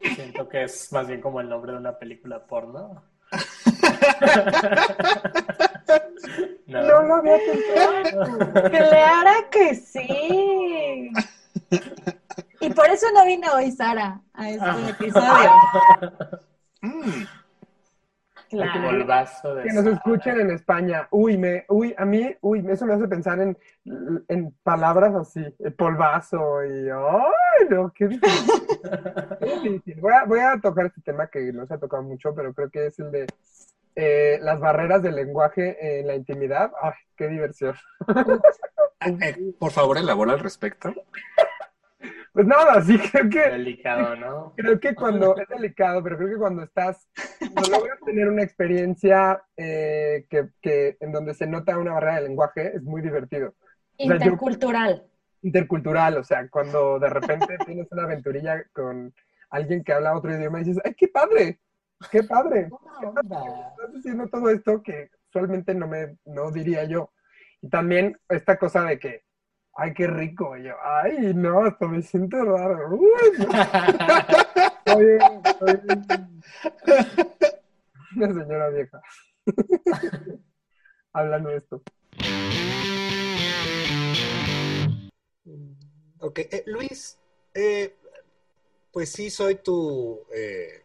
[0.00, 3.02] siento que es más bien como el nombre de una película porno.
[6.66, 6.82] No.
[6.82, 8.52] No lo había pensado.
[8.70, 11.10] Claro que sí.
[12.60, 15.50] Y por eso no vino hoy Sara a este episodio.
[16.80, 17.24] Mm,
[18.54, 18.90] Claro.
[18.90, 21.08] Polvazo de Que nos escuchen en España.
[21.10, 23.58] Uy, me, uy, a mí, uy, eso me hace pensar en,
[24.28, 28.62] en palabras así, el polvazo y, ay, no, qué difícil.
[29.40, 30.00] Qué difícil.
[30.00, 32.70] Voy a, voy a tocar este tema que no se ha tocado mucho, pero creo
[32.70, 33.26] que es el de
[33.96, 36.72] eh, las barreras del lenguaje en la intimidad.
[36.82, 37.74] Ay, qué diversión.
[39.00, 40.92] eh, por favor, elabora al respecto.
[42.34, 44.52] Pues nada, sí, creo que, Delicado, ¿no?
[44.56, 47.08] creo que cuando, es delicado, pero creo que cuando estás,
[47.52, 52.24] cuando logras tener una experiencia eh, que, que en donde se nota una barrera del
[52.24, 53.54] lenguaje, es muy divertido.
[53.96, 55.06] sea, yo- Intercultural.
[55.42, 59.14] intercultural, o sea, cuando de repente tienes una aventurilla con
[59.50, 61.60] alguien que habla otro idioma y dices, ¡ay, qué padre!
[62.10, 62.68] ¡Qué padre!
[63.00, 67.12] Estás diciendo todo esto que usualmente no me no diría yo.
[67.62, 69.22] Y también esta cosa de que
[69.76, 70.56] Ay, qué rico.
[70.56, 72.96] Y yo, ay, no, hasta me siento raro.
[72.96, 73.08] Uy,
[74.86, 76.42] estoy bien, estoy bien.
[78.16, 79.02] Una señora vieja.
[81.12, 81.82] Hablando de esto.
[86.20, 87.18] Ok, eh, Luis,
[87.52, 87.96] eh,
[88.92, 90.84] pues sí, soy tu, eh,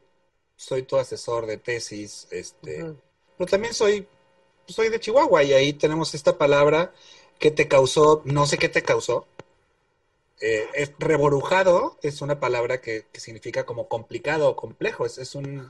[0.56, 2.93] soy tu asesor de tesis, este,
[3.38, 4.08] pero también soy,
[4.67, 6.91] soy de Chihuahua y ahí tenemos esta palabra
[7.39, 9.25] que te causó, no sé qué te causó.
[10.41, 15.36] Eh, es reborujado es una palabra que, que significa como complicado o complejo, es, es
[15.36, 15.69] un,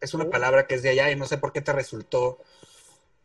[0.00, 2.38] es una palabra que es de allá y no sé por qué te resultó.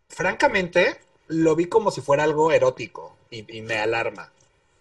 [0.10, 4.32] Francamente, lo vi como si fuera algo erótico y, y me alarma.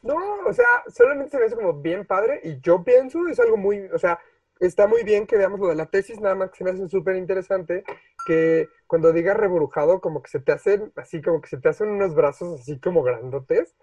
[0.03, 3.57] No, o sea, solamente se me hace como bien padre y yo pienso es algo
[3.57, 4.21] muy, o sea,
[4.61, 6.89] está muy bien que veamos lo de la tesis, nada más que se me hace
[6.89, 7.85] súper interesante
[8.27, 11.89] que cuando digas reburujado como que se te hacen así, como que se te hacen
[11.89, 13.75] unos brazos así como grandotes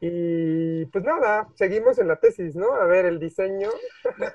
[0.00, 2.74] y pues nada, seguimos en la tesis, ¿no?
[2.74, 3.70] A ver, el diseño.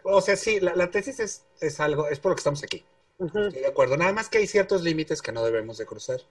[0.04, 2.86] O sea, sí, la, la tesis es, es algo, es por lo que estamos aquí.
[3.20, 3.98] Estoy de acuerdo.
[3.98, 6.22] Nada más que hay ciertos límites que no debemos de cruzar.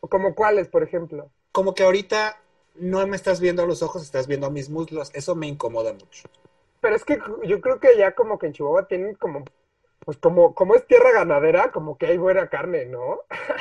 [0.00, 1.30] Como cuáles, por ejemplo.
[1.52, 2.40] Como que ahorita
[2.76, 5.10] no me estás viendo a los ojos, estás viendo a mis muslos.
[5.14, 6.28] Eso me incomoda mucho.
[6.80, 9.44] Pero es que yo creo que ya como que en Chihuahua tienen como,
[10.04, 13.20] pues como, como es tierra ganadera, como que hay buena carne, ¿no?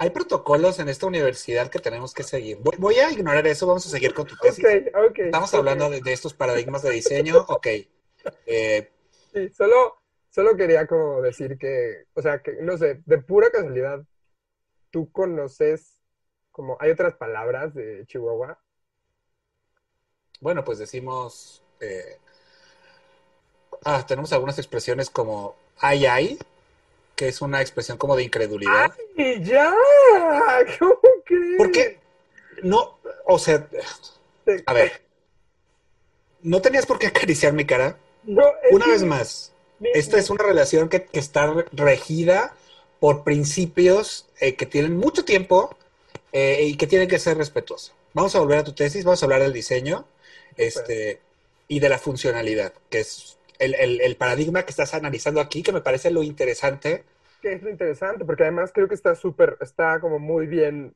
[0.00, 2.58] Hay protocolos en esta universidad que tenemos que seguir.
[2.60, 4.64] Voy, voy a ignorar eso, vamos a seguir con tu tesis.
[4.64, 5.18] Ok, ok.
[5.18, 7.44] Estamos hablando de, de estos paradigmas de diseño.
[7.48, 7.66] Ok.
[8.46, 8.92] Eh,
[9.32, 14.04] Sí, solo, solo quería como decir que, o sea, que, no sé, de pura casualidad,
[14.90, 16.00] ¿tú conoces
[16.50, 18.58] como, hay otras palabras de Chihuahua?
[20.40, 21.62] Bueno, pues decimos.
[21.80, 22.18] eh,
[23.84, 26.38] ah, tenemos algunas expresiones como ay, ay,
[27.14, 28.92] que es una expresión como de incredulidad.
[29.16, 29.74] ¡Y ya!
[30.78, 31.54] ¿Cómo crees?
[31.56, 31.98] Porque
[32.62, 33.66] no, o sea,
[34.66, 35.02] a ver,
[36.42, 37.98] no tenías por qué acariciar mi cara.
[38.24, 39.52] No, Una que vez más,
[39.94, 42.54] esta es una relación que, que está regida
[43.00, 45.76] por principios eh, que tienen mucho tiempo
[46.32, 47.94] eh, y que tienen que ser respetuosos.
[48.12, 50.04] Vamos a volver a tu tesis, vamos a hablar del diseño
[50.58, 51.20] este,
[51.68, 55.72] y de la funcionalidad, que es el, el- el paradigma que estás analizando aquí, que
[55.72, 57.04] me parece lo interesante.
[57.40, 60.94] que es lo interesante, porque además creo que está súper, está como muy bien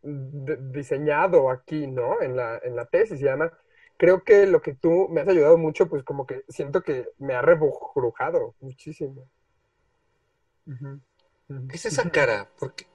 [0.72, 2.20] diseñado aquí, ¿no?
[2.20, 3.52] En la, en la tesis y además
[3.96, 7.34] creo que lo que tú me has ayudado mucho, pues como que siento que me
[7.34, 9.28] ha reburujado muchísimo.
[11.68, 12.48] ¿Qué es esa cara?
[12.58, 12.86] Porque,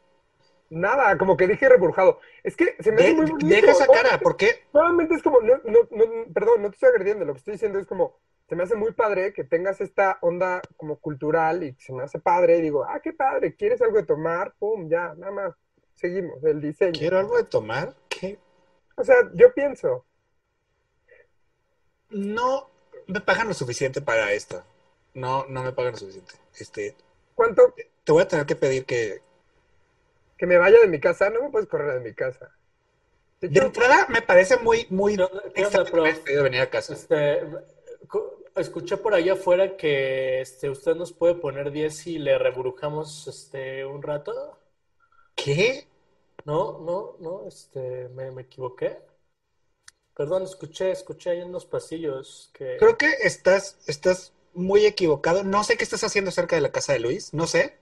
[0.70, 2.20] Nada, como que dije reburujado.
[2.44, 3.48] Es que se me hace de- muy bonito.
[3.48, 4.64] deja esa cara, ¿por qué?
[4.74, 7.80] Nuevamente es como, no, no, no, perdón, no te estoy agrediendo, lo que estoy diciendo
[7.80, 11.94] es como, se me hace muy padre que tengas esta onda como cultural y se
[11.94, 14.54] me hace padre y digo, ah, qué padre, ¿quieres algo de tomar?
[14.60, 15.54] Pum, ya, nada más,
[15.96, 16.94] seguimos, el diseño.
[16.98, 17.96] ¿Quiero algo de tomar?
[18.10, 18.38] ¿Qué?
[18.98, 20.06] O sea, yo pienso,
[22.10, 22.70] No
[23.08, 24.64] me pagan lo suficiente para esto.
[25.14, 26.36] No, no me pagan lo suficiente.
[26.58, 26.96] Este,
[27.36, 29.22] ¿cuánto te voy a tener que pedir que.
[30.38, 31.30] Que me vaya de mi casa?
[31.30, 32.52] No me puedes correr de mi casa.
[33.42, 35.16] De entrada me parece muy, muy
[35.56, 36.94] hayas pedido venir a casa.
[36.94, 37.42] Este,
[38.10, 43.28] cu- escuché por allá afuera que este, usted nos puede poner 10 si le reburujamos
[43.28, 44.58] este, un rato.
[45.36, 45.88] ¿Qué?
[46.46, 48.98] No, no, no, este, me, me equivoqué.
[50.14, 52.74] Perdón, escuché, escuché ahí en los pasillos que...
[52.78, 55.44] Creo que estás, estás muy equivocado.
[55.44, 57.34] No sé qué estás haciendo cerca de la casa de Luis.
[57.34, 57.78] No sé.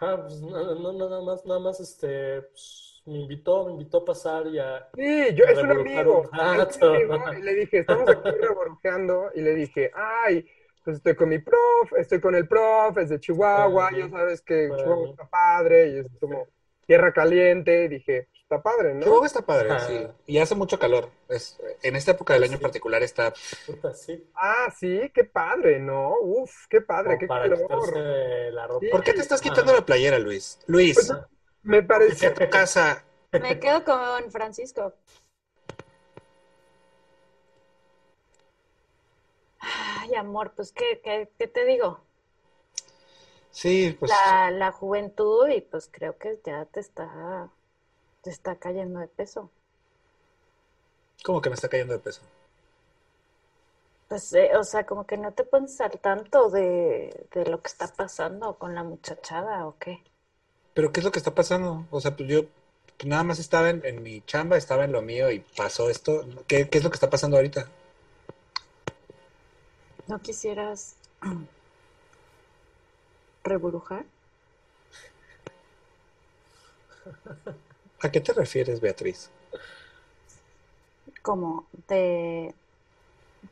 [0.00, 4.04] Ah, pues no, no, nada más, nada más, este, pues, me invitó, me invitó a
[4.04, 4.88] pasar y a...
[4.94, 9.90] sí, yo, es un amigo, un y le dije, estamos aquí reburujeando, y le dije,
[9.94, 10.46] ay,
[10.84, 14.70] pues estoy con mi prof, estoy con el prof, es de Chihuahua, ya sabes que.
[14.74, 16.46] Chihuahua está padre, y es como
[16.90, 19.02] tierra caliente, dije, pues, está padre, ¿no?
[19.04, 19.78] Chihuahua está padre, Ah.
[19.78, 20.08] sí.
[20.26, 21.08] Y hace mucho calor.
[21.28, 22.62] Es, en esta época del año en Sí.
[22.64, 23.32] particular está.
[23.64, 26.16] Puta, sí, Ah, sí, qué padre, ¿no?
[26.20, 27.58] Uf, qué padre, como qué para calor.
[27.60, 28.80] quitarse la ropa.
[28.80, 28.88] Sí.
[28.90, 29.76] ¿Por qué te estás quitando Ah.
[29.76, 30.58] la playera, Luis?
[30.66, 31.12] Luis, Pues,
[31.62, 33.04] Me parece, a tu casa.
[33.30, 34.92] Me quedo con Francisco.
[39.60, 42.00] Ay, amor, pues, ¿qué, qué, qué te digo?
[43.50, 44.10] Sí, pues.
[44.10, 47.48] La, la juventud y pues creo que ya te está,
[48.22, 49.50] te está cayendo de peso.
[51.24, 52.22] ¿Cómo que me está cayendo de peso?
[54.08, 57.68] Pues, eh, o sea, como que no te pones al tanto de, de lo que
[57.68, 60.02] está pasando con la muchachada o qué.
[60.74, 61.86] ¿Pero qué es lo que está pasando?
[61.90, 62.42] O sea, pues yo
[63.04, 66.24] nada más estaba en, en mi chamba, estaba en lo mío y pasó esto.
[66.46, 67.68] ¿Qué, qué es lo que está pasando ahorita?
[70.08, 70.96] ¿No quisieras
[73.44, 74.04] reburujar?
[78.02, 79.30] ¿A qué te refieres, Beatriz?
[81.22, 82.54] Como de,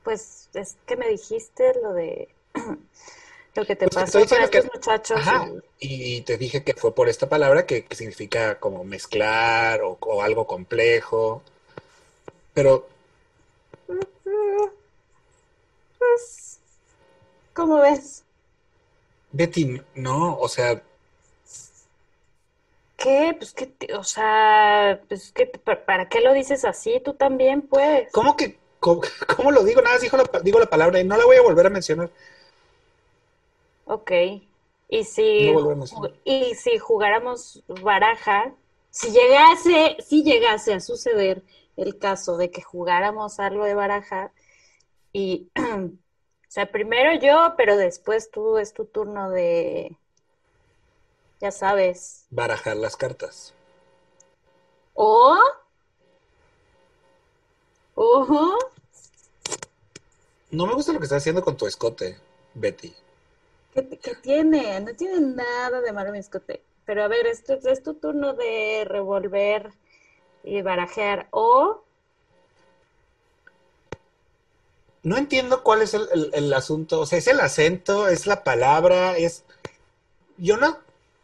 [0.04, 2.28] pues, es que me dijiste lo de
[3.54, 5.18] lo que te Pues pasó con que- estos muchachos.
[5.18, 5.48] Ajá,
[5.80, 9.96] y- y te dije que fue por esta palabra que, que significa como mezclar o,
[10.00, 11.42] o algo complejo.
[12.54, 12.86] Pero
[15.98, 16.58] Pues,
[17.54, 18.24] ¿cómo ves?
[19.32, 20.82] Betty, no, o sea,
[22.98, 23.32] ¿Qué?
[23.38, 27.00] Pues que, o sea, pues que, ¿para qué lo dices así?
[27.04, 28.10] Tú también, pues.
[28.12, 29.02] ¿cómo que, cómo,
[29.36, 29.80] cómo lo digo?
[29.80, 32.10] Nada, más dijo la, digo la palabra y no la voy a volver a mencionar.
[33.84, 34.10] Ok.
[34.90, 35.86] Y si, No
[36.24, 38.52] y si jugáramos baraja,
[38.90, 41.44] si llegase, si llegase a suceder
[41.76, 44.32] el caso de que jugáramos algo de baraja
[45.12, 45.48] y,
[46.48, 49.98] o sea, primero yo, pero después tú es tu turno de,
[51.40, 53.52] ya sabes, Barajar las cartas.
[54.94, 55.38] o,
[57.94, 58.56] ojo,
[60.50, 62.18] No me gusta lo que estás haciendo con tu escote,
[62.52, 62.94] Betty.
[63.72, 64.80] ¿qué, qué tiene?
[64.80, 66.64] No tiene nada de malo mi escote.
[66.84, 69.72] Pero a ver, esto es tu turno de revolver
[70.44, 71.28] y barajear.
[71.32, 71.84] O,
[75.02, 77.00] No entiendo cuál es el, el- el asunto.
[77.00, 79.44] O sea, es el acento, es la palabra, es...
[80.36, 80.78] Yo no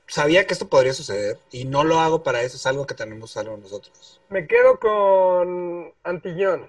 [0.06, 3.30] sabía que esto podría suceder y no lo hago para eso, es algo que tenemos
[3.30, 4.20] hacerlo nosotros.
[4.28, 6.68] Me quedo con Antillón.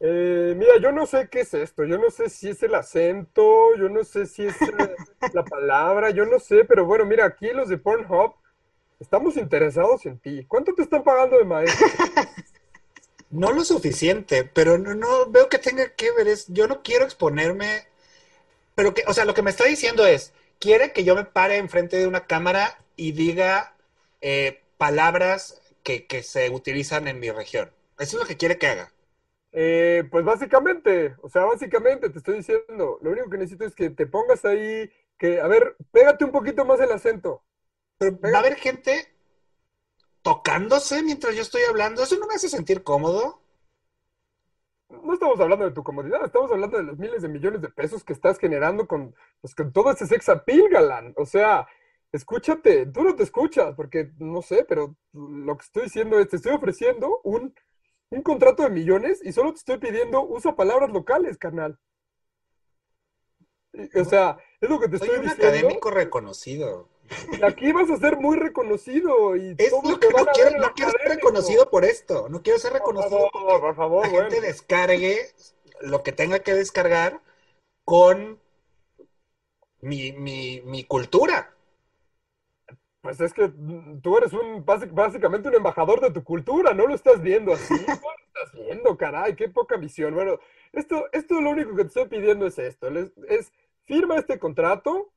[0.00, 3.74] Eh, mira, yo no sé qué es esto, yo no sé si es el acento,
[3.76, 4.96] yo no sé si es eh,
[5.32, 8.34] la palabra, yo no sé, pero bueno, mira, aquí los de Pornhub
[9.00, 10.44] estamos interesados en ti.
[10.46, 11.86] ¿Cuánto te están pagando de maestro?
[13.36, 16.28] No lo suficiente, pero no, no veo que tenga que ver.
[16.28, 17.86] Es, yo no quiero exponerme,
[18.74, 21.58] pero que, o sea, lo que me está diciendo es, quiere que yo me pare
[21.58, 23.76] enfrente de una cámara y diga
[24.20, 27.72] eh, palabras que, que se utilizan en mi región.
[27.98, 28.92] Eso es lo que quiere que haga.
[29.52, 33.90] Eh, pues básicamente, o sea, básicamente te estoy diciendo, lo único que necesito es que
[33.90, 37.42] te pongas ahí, que, a ver, pégate un poquito más el acento.
[37.98, 39.15] Pero va a haber gente
[40.26, 42.02] tocándose mientras yo estoy hablando.
[42.02, 43.40] Eso no me hace sentir cómodo.
[44.88, 48.02] No estamos hablando de tu comodidad, estamos hablando de los miles de millones de pesos
[48.02, 51.14] que estás generando con, pues, con todo ese sex appeal, galán.
[51.16, 51.68] O sea,
[52.10, 56.36] escúchate, tú no te escuchas, porque no sé, pero lo que estoy diciendo es, te
[56.36, 57.54] estoy ofreciendo un,
[58.10, 61.78] un contrato de millones y solo te estoy pidiendo, usa palabras locales, carnal.
[63.72, 65.46] Y, O sea, es lo que te Soy estoy un diciendo.
[65.46, 66.88] académico reconocido.
[67.32, 70.90] Y aquí vas a ser muy reconocido y Es lo que no quiero, no quiero
[70.92, 72.28] ser reconocido por esto.
[72.28, 74.46] No quiero ser Por reconocido favor, por favor, la gente bueno.
[74.46, 75.30] descargue
[75.80, 77.20] lo que tenga que descargar
[77.84, 78.40] con
[79.80, 81.52] mi, mi, mi cultura.
[83.02, 83.48] Pues es que
[84.02, 87.74] tú eres un básic- básicamente un embajador de tu cultura, no lo estás viendo así,
[87.74, 90.12] no lo estás viendo, caray, qué poca visión.
[90.14, 90.40] Bueno,
[90.72, 93.52] esto, esto lo único que te estoy pidiendo es esto, es, es
[93.84, 95.12] firma este contrato,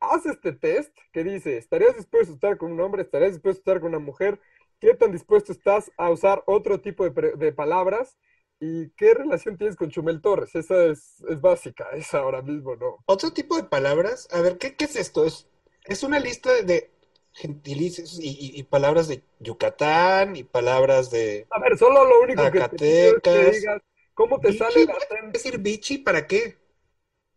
[0.00, 3.02] haz este test que dice, ¿estarías dispuesto a estar con un hombre?
[3.02, 4.40] ¿Estarías dispuesto a estar con una mujer?
[4.80, 8.18] ¿Qué tan dispuesto estás a usar otro tipo de, de palabras?
[8.60, 10.54] ¿Y qué relación tienes con Chumel Torres?
[10.54, 13.04] Esa es, es básica, esa ahora mismo, ¿no?
[13.04, 14.28] Otro tipo de palabras.
[14.32, 15.24] A ver, ¿qué, qué es esto?
[15.26, 15.46] Es,
[15.84, 16.90] es una lista de
[17.32, 21.46] gentilicios y, y- y palabras de Yucatán y palabras de...
[21.50, 23.56] A ver, solo lo único que te pido es que Zacatecas.
[23.56, 23.80] digas,
[24.14, 25.34] ¿cómo te Bichi, sale el ¿puedes acento?
[25.34, 26.58] decir bichi para qué?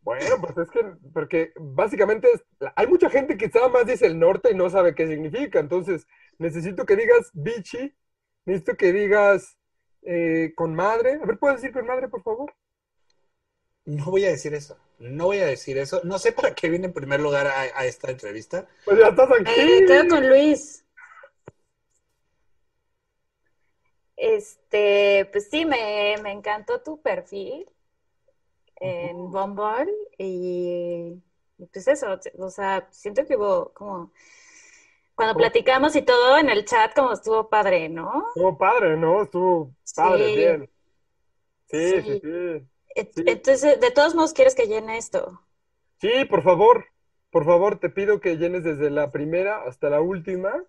[0.04, 0.82] Bueno, pues es que,
[1.14, 2.44] porque básicamente es-
[2.76, 5.60] hay mucha gente que nada más dice el norte y no sabe qué significa.
[5.60, 6.06] Entonces,
[6.38, 7.94] necesito que digas bichi,
[8.46, 9.58] necesito que digas
[10.02, 11.20] eh, con madre.
[11.22, 12.54] A ver, ¿puedes decir con madre, por favor?
[13.86, 14.78] No voy a decir eso.
[15.00, 16.02] No voy a decir eso.
[16.04, 18.68] No sé para qué viene en primer lugar a, a esta entrevista.
[18.86, 19.52] Pues ya estás aquí.
[19.52, 20.84] Eh, me quedo con Luis.
[24.16, 27.68] Este, pues sí, me, me encantó tu perfil
[28.80, 31.22] en Bumble y,
[31.72, 34.12] pues eso, o sea, siento que hubo como,
[35.16, 38.26] cuando platicamos y todo en el chat como estuvo padre, ¿no?
[38.30, 39.24] Estuvo padre, ¿no?
[39.24, 40.36] Estuvo padre, Sí.
[40.36, 40.70] bien.
[41.68, 42.22] Sí, sí,
[43.16, 43.24] Sí.
[43.26, 45.42] Entonces, de todos modos, ¿quieres que llene esto?
[46.00, 46.86] Sí, por favor,
[47.32, 50.64] por favor, te pido que llenes desde la primera hasta la última.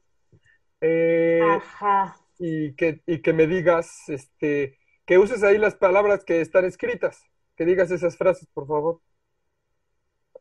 [0.80, 2.16] Eh, Ajá.
[2.38, 7.22] y que, y que me digas, este, que uses ahí las palabras que están escritas,
[7.56, 9.00] que digas esas frases, por favor.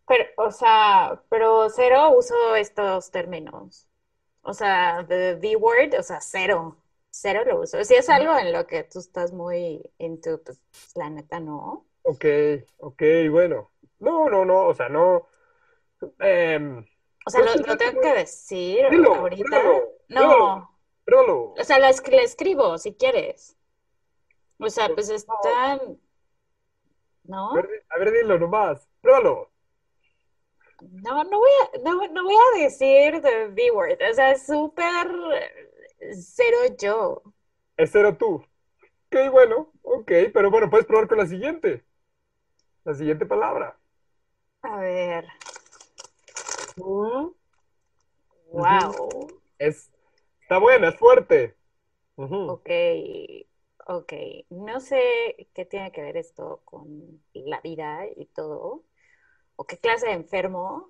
[0.07, 3.87] Pero, o sea, pero cero uso estos términos.
[4.43, 6.77] O sea, the B-word, o sea, cero.
[7.11, 7.83] Cero lo uso.
[7.85, 10.61] Si es algo en lo que tú estás muy into, pues
[10.95, 11.85] la neta no.
[12.03, 12.25] Ok,
[12.77, 13.01] ok,
[13.31, 13.71] bueno.
[13.99, 15.27] No, no, no, o sea, no.
[16.19, 16.85] em,
[17.25, 19.45] O sea, No, lo, tengo que decir Dilo, ahorita.
[19.49, 20.69] pruébalo, No, pruébalo.
[21.05, 21.37] Pruébalo.
[21.57, 23.57] o sea, la, es- la escribo si quieres.
[24.59, 25.99] O sea, pues están,
[27.51, 27.55] A ¿no?
[27.55, 28.89] ver, a ver, dilo nomás.
[29.01, 29.49] Pruébalo.
[30.81, 33.97] No, no voy a, no, no voy a decir the B word.
[34.09, 35.07] O sea, es súper
[36.11, 37.21] cero yo.
[37.77, 38.35] Es cero tú.
[38.87, 41.85] Ok, bueno, ok, pero bueno, puedes probar con la siguiente.
[42.85, 43.77] La siguiente palabra.
[44.63, 45.25] A ver.
[48.51, 49.29] Wow.
[49.57, 49.91] Es,
[50.41, 51.55] está buena, es fuerte.
[52.17, 52.55] Ujú.
[52.55, 52.69] Ok,
[53.87, 54.13] ok.
[54.49, 58.83] No sé qué tiene que ver esto con la vida y todo.
[59.55, 60.89] O qué clase de enfermo.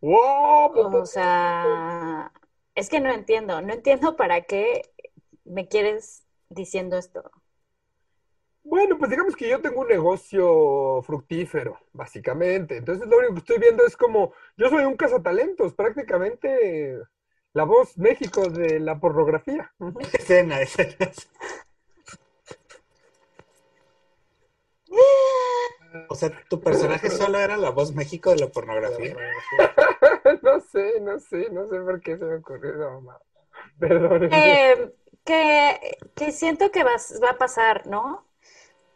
[0.00, 0.72] ¡Wow!
[0.74, 2.32] O sea,
[2.74, 3.60] es que no entiendo.
[3.62, 4.82] No entiendo para qué
[5.44, 7.30] me quieres diciendo esto.
[8.64, 12.76] Bueno, pues digamos que yo tengo un negocio fructífero, básicamente.
[12.76, 16.96] Entonces lo único que estoy viendo es como, yo soy un cazatalentos, prácticamente
[17.52, 19.72] la voz México de la pornografía.
[20.12, 21.12] Escena, escena.
[26.08, 29.16] O sea, tu personaje solo era la voz México de la pornografía.
[30.42, 33.18] No sé, no sé, no sé por qué se me ocurrió esa mamá.
[33.78, 34.62] Perdónenme.
[34.72, 34.92] Eh,
[35.24, 38.26] que, que siento que va, va a pasar, ¿no?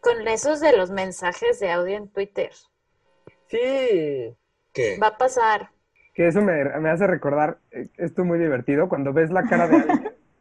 [0.00, 2.52] Con esos de los mensajes de audio en Twitter.
[3.48, 4.36] Sí,
[4.72, 4.98] ¿Qué?
[5.02, 5.70] Va a pasar.
[6.14, 9.76] que eso me, me hace recordar eh, esto muy divertido, cuando ves la cara de
[9.76, 10.00] alguien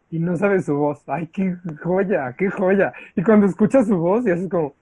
[0.10, 1.04] y no sabes su voz.
[1.08, 2.94] ¡Ay, qué joya, qué joya!
[3.16, 4.76] Y cuando escuchas su voz y haces como,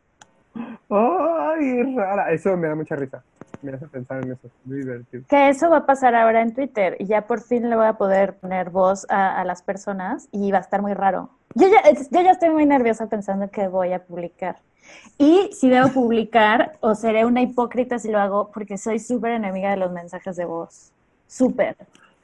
[0.95, 2.31] ¡ay, rara!
[2.31, 3.23] Eso me da mucha risa.
[3.61, 4.49] Me hace pensar en eso.
[4.65, 5.23] Muy divertido.
[5.29, 7.93] Que eso va a pasar ahora en Twitter y ya por fin le voy a
[7.93, 11.29] poder poner voz a, a las personas y va a estar muy raro.
[11.55, 14.57] Yo ya, yo ya estoy muy nerviosa pensando que voy a publicar.
[15.17, 19.71] Y si debo publicar o seré una hipócrita si lo hago porque soy súper enemiga
[19.71, 20.91] de los mensajes de voz.
[21.27, 21.77] Súper.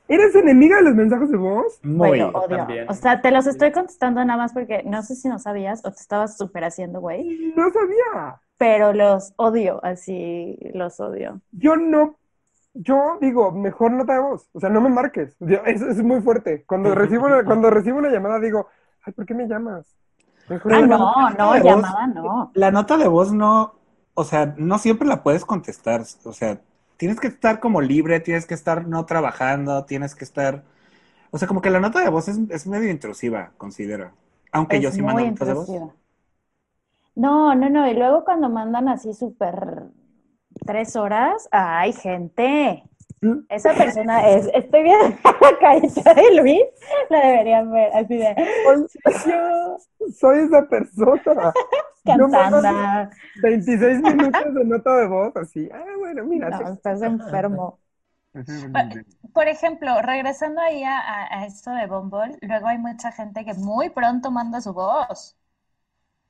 [0.09, 1.79] ¿Eres enemiga de los mensajes de voz?
[1.83, 2.57] Muy, Bueno, odio.
[2.57, 2.89] también.
[2.89, 5.91] O sea, te los estoy contestando nada más porque no sé si no sabías o
[5.91, 8.41] te estabas súper haciendo, güey, No sabía.
[8.59, 11.41] Pero los odio, así los odio.
[11.51, 12.17] Yo no,
[12.73, 14.49] yo digo, mejor nota de voz.
[14.53, 15.35] O sea, no me marques.
[15.39, 16.65] Yo- es, es muy fuerte.
[16.65, 18.67] Cuando recibo una, cuando recibo una llamada digo,
[19.03, 19.95] ay, ¿por qué me llamas?
[20.47, 21.63] Mejor Ah, no, no, voz.
[21.63, 22.51] llamada no.
[22.53, 23.75] La nota de voz no,
[24.15, 26.01] o sea, no siempre la puedes contestar.
[26.23, 26.61] O sea,
[26.97, 30.63] tienes que estar como libre, tienes que estar no trabajando, tienes que estar.
[31.31, 34.11] O sea, como que la nota de voz es, es medio intrusiva, considero.
[34.51, 35.83] Aunque yo sí mando notas de voz.
[37.19, 37.85] No, no, no.
[37.89, 39.83] Y luego cuando mandan así súper
[40.65, 42.83] tres horas, ay, gente.
[43.21, 43.39] ¿Mm?
[43.49, 45.07] Esa persona es, estoy viendo
[45.41, 46.63] la carita de Luis,
[47.09, 48.35] la deberían ver, así de,
[49.27, 49.77] yo
[50.17, 51.53] Soy esa persona.
[52.05, 53.09] Cantando.
[53.41, 55.69] 26 minutos de nota de voz, así.
[55.73, 56.49] Ah, bueno, mira.
[56.49, 57.79] No, estás enfermo.
[59.33, 63.53] Por ejemplo, regresando ahí a, a, a esto de Bumble, luego hay mucha gente que
[63.55, 65.35] muy pronto manda su voz.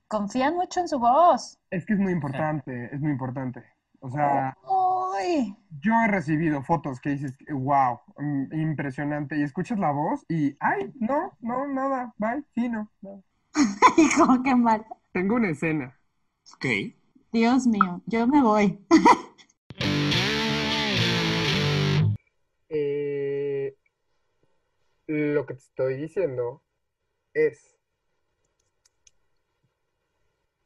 [0.09, 1.59] Confían mucho en su voz.
[1.69, 3.63] Es que es muy importante, es muy importante.
[3.99, 5.55] O sea, Uy.
[5.81, 9.37] yo he recibido fotos que dices, wow, mm, impresionante.
[9.37, 12.89] Y escuchas la voz y, ay, no, no, nada, bye, sí, no.
[13.01, 13.23] no.
[13.97, 14.83] Hijo, qué mal.
[15.11, 15.95] Tengo una escena.
[16.55, 16.65] Ok.
[17.31, 18.83] Dios mío, yo me voy.
[22.71, 23.75] Eh,
[25.07, 26.61] lo que te estoy diciendo
[27.33, 27.78] es,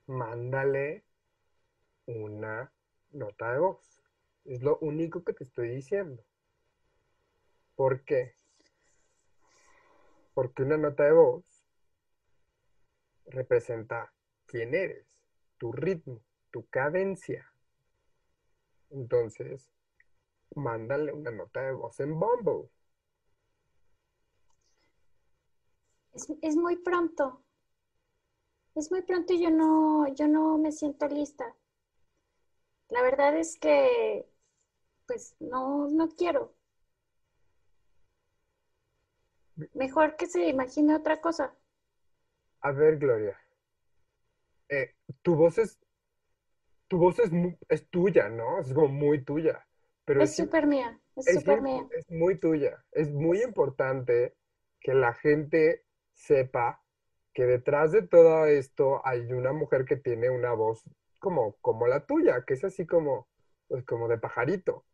[0.07, 1.05] mándale
[2.05, 2.71] una
[3.11, 4.01] nota de voz.
[4.45, 6.23] Es lo único que te estoy diciendo.
[7.75, 8.35] ¿Por qué?
[10.33, 11.63] Porque una nota de voz
[13.25, 14.13] representa
[14.45, 15.07] quién eres,
[15.57, 17.51] tu ritmo, tu cadencia.
[18.89, 19.71] Entonces,
[20.55, 22.69] mándale una nota de voz en Bumble.
[26.13, 27.43] Es, es muy pronto.
[28.75, 31.55] Es muy pronto y yo no, yo no me siento lista.
[32.89, 34.27] La verdad es que,
[35.07, 36.53] pues, no, no quiero.
[39.75, 41.53] Mejor que se imagine otra cosa.
[42.61, 43.37] A ver, Gloria,
[44.69, 45.79] eh, tu voz es,
[46.87, 47.31] tu voz es,
[47.69, 48.59] es tuya, ¿no?
[48.59, 49.65] Es como muy tuya,
[50.05, 51.87] pero Es súper mía, es es súper mía.
[51.91, 52.83] es muy tuya.
[52.91, 54.35] Es muy importante
[54.79, 56.82] que la gente sepa
[57.33, 60.83] que detrás de todo esto hay una mujer que tiene una voz
[61.19, 63.27] como, como la tuya, que es así como,
[63.67, 64.85] pues como de pajarito.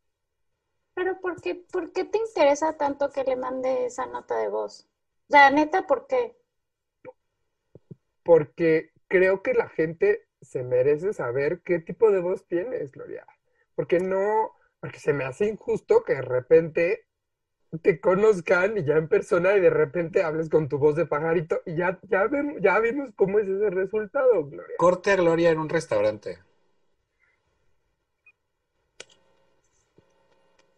[0.94, 4.88] Pero ¿por qué, por qué te interesa tanto que le mande esa nota de voz?
[5.30, 6.40] O sea, neta, ¿por qué?
[8.30, 13.26] porque creo que la gente se merece saber qué tipo de voz tienes, Gloria.
[13.74, 17.08] Porque no, porque se me hace injusto que de repente
[17.78, 21.62] te conozcan y ya en persona y de repente hables con tu voz de pajarito
[21.66, 24.76] y ya, ya, vemos, ya vimos cómo es ese resultado, Gloria.
[24.78, 26.40] Corte a Gloria en un restaurante.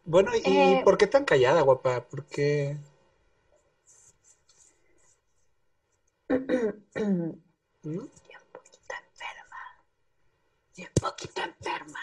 [0.03, 0.81] Bueno, ¿y Eh.
[0.83, 2.01] por qué tan callada, guapa?
[2.03, 2.77] ¿Por qué?
[6.29, 6.39] ¿Mm?
[7.83, 9.61] Estoy un poquito enferma.
[10.69, 11.99] Estoy un poquito enferma.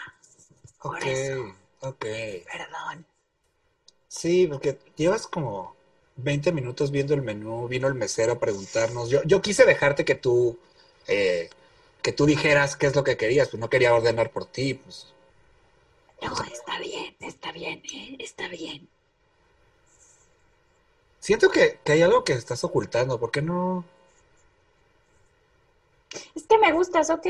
[0.81, 1.55] Por Ok, eso.
[1.81, 2.05] ok.
[2.51, 3.05] Perdón.
[4.09, 5.75] Sí, porque llevas como
[6.17, 9.09] 20 minutos viendo el menú, vino el mesero a preguntarnos.
[9.09, 10.59] Yo, yo quise dejarte que tú,
[11.07, 11.49] eh,
[12.01, 15.07] que tú dijeras qué es lo que querías, pues no quería ordenar por ti, pues.
[16.21, 18.15] No, está bien, está bien, ¿eh?
[18.19, 18.89] Está bien.
[21.21, 23.85] Siento que, que hay algo que estás ocultando, ¿por qué no?
[26.33, 27.27] Es que me gustas, ¿ok?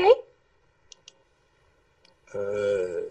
[2.34, 3.10] Eh,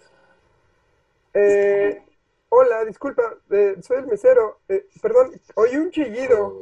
[1.33, 2.01] Eh,
[2.49, 4.59] hola, disculpa, eh, soy el mesero.
[4.67, 6.53] Eh, perdón, oí un chillido.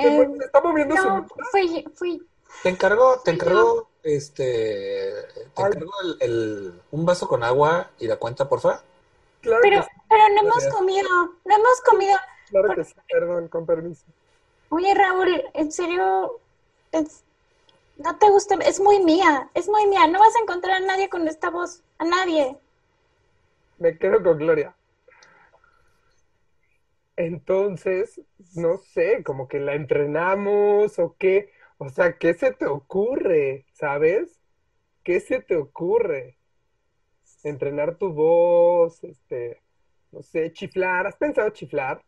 [0.00, 2.22] ¿Se, Eh, mu- se está moviendo su no, fui, fui.
[2.62, 5.12] te encargo, te encargo, este,
[5.54, 5.64] te Ay.
[5.64, 8.82] encargo el, el- un vaso con agua y la cuenta, porfa.
[9.40, 11.08] Claro Pero, que sí, pero no hemos comido,
[11.44, 12.16] no hemos comido.
[12.50, 14.04] claro que sí, perdón, con permiso.
[14.70, 16.40] Oye, Raúl, en serio,
[16.92, 17.22] es-
[17.96, 20.06] no te gusta, es muy mía, es muy mía.
[20.08, 22.58] No vas a encontrar a nadie con esta voz, a nadie.
[23.78, 24.76] Me quedo con Gloria.
[27.18, 28.20] Entonces,
[28.54, 31.50] no sé, como que la entrenamos o qué.
[31.76, 33.66] O sea, ¿qué se te ocurre?
[33.72, 34.40] ¿Sabes?
[35.02, 36.38] ¿Qué se te ocurre?
[37.42, 39.60] Entrenar tu voz, este,
[40.12, 41.08] no sé, chiflar.
[41.08, 42.00] ¿Has pensado chiflar?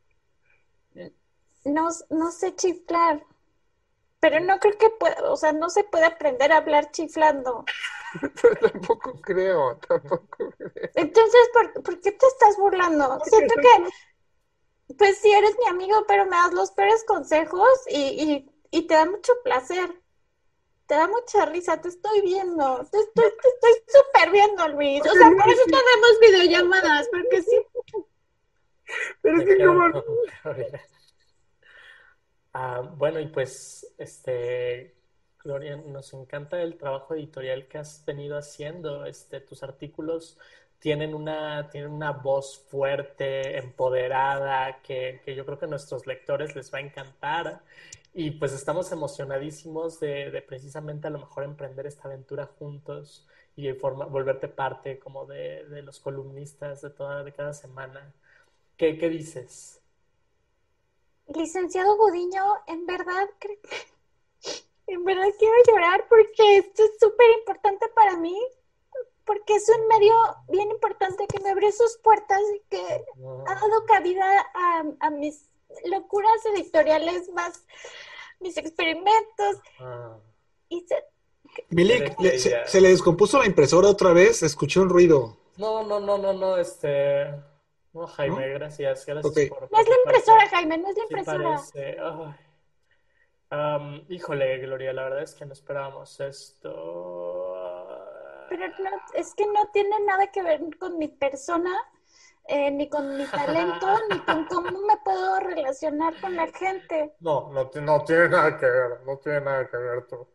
[1.65, 3.21] No, no sé chiflar,
[4.21, 7.65] pero no creo que pueda, o sea, no se puede aprender a hablar chiflando.
[8.61, 10.91] tampoco creo, tampoco creo.
[10.95, 13.09] Entonces, ¿por, por qué te estás burlando?
[13.09, 13.91] Porque Siento que,
[14.95, 18.95] pues sí, eres mi amigo, pero me das los peores consejos y, y, y te
[18.95, 19.91] da mucho placer.
[20.87, 25.01] Te da mucha risa, te estoy viendo, te estoy, te estoy súper viendo, Luis.
[25.03, 27.61] O sea, por eso tenemos videollamadas, porque sí.
[29.23, 30.05] Pero es que como...
[32.53, 34.97] Ah, bueno, y pues, este,
[35.43, 39.07] Gloria, nos encanta el trabajo editorial que has venido haciendo.
[39.07, 40.37] Este, tus artículos
[40.81, 46.57] tienen una, tienen una voz fuerte, empoderada, que, que yo creo que a nuestros lectores
[46.57, 47.63] les va a encantar.
[48.15, 53.27] Y pues estamos emocionadísimos de, de precisamente a lo mejor emprender esta aventura juntos
[53.57, 58.13] y forma, volverte parte como de, de los columnistas de toda, de cada semana.
[58.77, 59.81] ¿Qué, qué dices?
[61.29, 63.29] Licenciado Gudiño, en verdad,
[64.87, 68.37] en verdad quiero llorar porque esto es súper importante para mí,
[69.31, 70.13] porque es un medio
[70.49, 73.05] bien importante que me abrió sus puertas y que
[73.47, 75.49] ha dado cabida a, a mis
[75.85, 77.65] locuras editoriales más,
[78.41, 80.17] mis experimentos, Ah,
[80.69, 81.05] y se-
[81.69, 85.37] Milik, le- se, le descompuso la impresora otra vez, escuché un ruido.
[85.59, 87.27] No, no, no, no, no, este.
[87.93, 91.49] No, Jaime, gracias, gracias por no es la impresora, Jaime, no es la Sí impresora.
[91.57, 91.97] parece.
[92.01, 92.35] Ay.
[93.53, 97.50] Am, híjole, Gloria, la verdad es que no esperábamos esto.
[98.51, 101.71] Pero no, es que no tiene nada que ver con mi persona,
[102.49, 107.15] eh, ni con mi talento, ni con cómo me puedo relacionar con la gente.
[107.21, 110.27] No, no, no tiene nada que ver, no tiene nada que ver tu,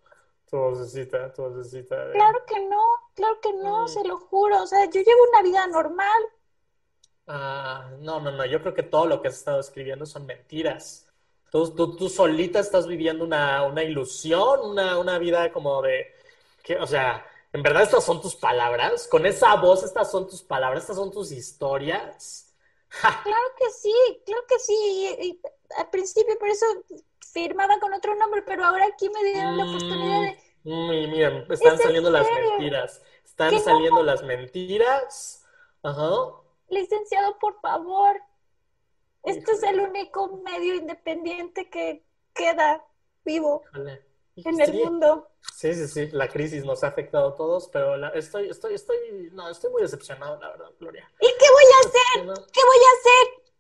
[0.50, 2.06] tu vocecita, tu vocecita.
[2.08, 2.82] de- Claro que no,
[3.16, 3.88] claro que no, Mm.
[3.88, 4.64] se lo juro.
[4.64, 6.24] O sea, yo llevo una vida normal.
[7.28, 11.08] Ah, no, no, no, yo creo que todo lo que has estado escribiendo son mentiras.
[11.52, 16.14] Tú, tú, tú solita estás viviendo una, una ilusión, una, una vida como de,
[16.64, 17.26] que, o sea,
[17.56, 19.08] ¿en verdad estas son tus palabras?
[19.08, 22.54] Con esa voz, estas son tus palabras, estas son tus historias.
[23.00, 24.76] Claro que sí, claro que sí.
[25.20, 25.42] Y, y
[25.78, 26.66] al principio por eso
[27.32, 30.40] firmaba con otro nombre, pero ahora aquí me dieron la oportunidad de...
[30.64, 33.02] Mm, y miren, están ¿Es en saliendo las mentiras.
[33.24, 35.46] Están saliendo las mentiras.
[35.82, 36.12] Ajá.
[36.70, 38.22] Licenciado, por favor.
[39.24, 42.04] Este es el único medio independiente que
[42.34, 42.86] queda
[43.24, 44.05] vivo Híjole.
[44.36, 44.84] En el Sí.
[44.84, 45.28] mundo.
[45.54, 49.30] Sí, sí, sí, la crisis nos ha afectado a todos, pero la- estoy, estoy, estoy,
[49.32, 51.10] no, estoy muy decepcionado, la verdad, Gloria.
[51.20, 52.44] ¿Y qué voy a hacer?
[52.52, 53.54] ¿Qué voy a hacer?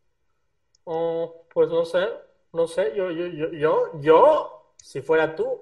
[0.85, 2.07] Oh, pues no sé,
[2.53, 5.61] no sé, yo, yo, yo, yo, yo, si fuera tú,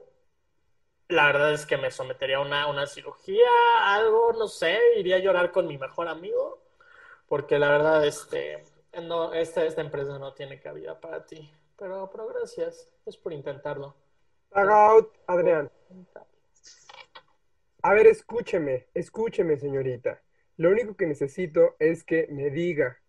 [1.09, 3.47] la verdad es que me sometería a una, una cirugía,
[3.85, 6.61] algo, no sé, iría a llorar con mi mejor amigo,
[7.27, 8.63] porque la verdad, este,
[9.03, 13.95] no, esta, esta empresa no tiene cabida para ti, pero, pero gracias, es por intentarlo.
[14.53, 15.71] Tag out, Adrián.
[17.81, 20.21] A ver, escúcheme, escúcheme, señorita.
[20.57, 23.01] Lo único que necesito es que me diga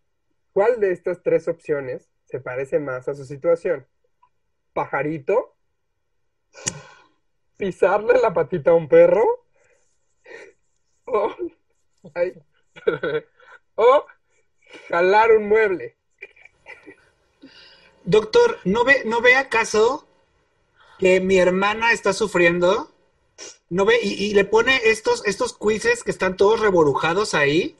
[0.54, 3.86] cuál de estas tres opciones se parece más a su situación?
[4.72, 5.54] ¿Pajarito?
[7.58, 9.46] ¿Pisarle la patita a un perro?
[11.04, 11.34] ¿O,
[12.14, 12.42] ay,
[13.74, 14.06] o
[14.88, 15.98] jalar un mueble?
[18.04, 20.08] Doctor, ¿no ve, ¿no ve acaso
[20.98, 22.90] que mi hermana está sufriendo?
[23.70, 23.96] ¿No ve?
[24.02, 27.76] Y, y le pone estos, estos quizzes que están todos reborujados ahí.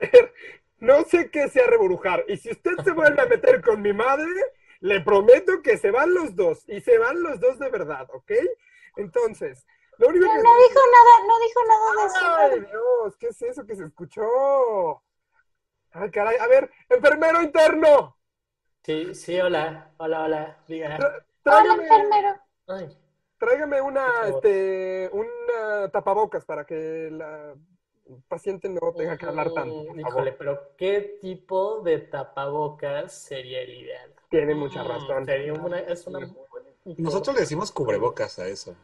[0.80, 2.24] No sé qué sea reborujar.
[2.28, 4.30] Y si usted se vuelve a meter con mi madre,
[4.80, 6.62] le prometo que se van los dos.
[6.68, 8.30] Y se van los dos de verdad, ¿ok?
[8.96, 9.66] Entonces,
[9.98, 10.42] lo único No, que...
[10.42, 12.36] no dijo nada, no dijo nada de eso.
[12.36, 13.16] ¡Ay, Dios!
[13.18, 15.02] ¿Qué es eso que se escuchó?
[15.90, 16.36] ¡Ay, caray!
[16.38, 18.16] A ver, enfermero interno.
[18.84, 20.98] Sí, sí, hola, hola, hola, diga.
[21.48, 22.40] Tra- Hola, Tráigame, enfermero.
[22.66, 22.88] Ay,
[23.38, 27.54] tráigame una, este, una tapabocas para que la
[28.28, 30.06] paciente no tenga que hablar tanto, por mm, favor.
[30.08, 34.14] Híjole, pero ¿qué tipo de tapabocas sería el ideal?
[34.30, 35.24] Tiene mucha Mm, razón.
[35.26, 38.76] Sería una, es una muy buena Nosotros le decimos cubrebocas a eso.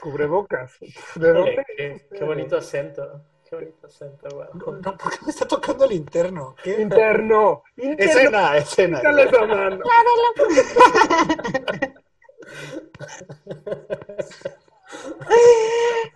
[0.00, 0.72] Cubrebocas.
[1.14, 1.64] ¿De Híjole, dónde?
[1.76, 3.22] Qué, qué bonito acento.
[3.50, 4.80] Qué bonito acento, guau.
[4.80, 6.54] No, ¿por qué me está tocando el interno?
[6.62, 6.80] ¿Qué?
[6.80, 7.64] Interno.
[7.76, 8.12] Interno.
[8.12, 8.98] Escena, escena.
[8.98, 9.84] Quítale esa mano.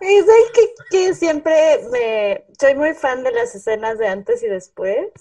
[0.01, 0.73] Y ¿sabes qué?
[0.89, 5.11] que siempre me soy muy fan de las escenas de antes y después.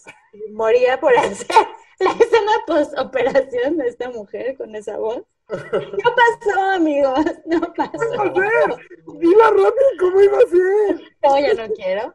[0.53, 1.49] Moría por hacer
[1.99, 5.25] la escena post operación de esta mujer con esa voz.
[5.49, 8.23] No pasó, amigos, no ¿Qué iba a pasó.
[8.23, 8.89] hacer?
[9.19, 11.01] Dila rápido, ¿cómo iba a ser?
[11.23, 12.15] No, ya no quiero.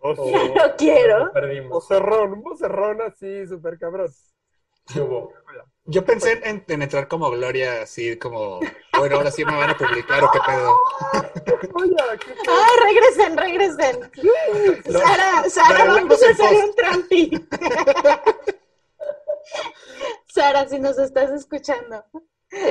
[0.00, 1.32] Oh, Ya no quiero.
[1.32, 1.70] Perdimos.
[1.70, 4.10] Vocerrón, un vocerrón así, súper cabrón.
[5.84, 8.58] Yo pensé en, en entrar como Gloria, así como,
[8.98, 10.76] bueno, ahora sí me van a publicar o qué pedo.
[11.74, 14.10] Oye, ¿qué Ay, regresen, regresen.
[14.92, 17.46] Sara, Sara, Pero vamos a hacer un trampi.
[20.32, 22.06] Sara, si nos estás escuchando.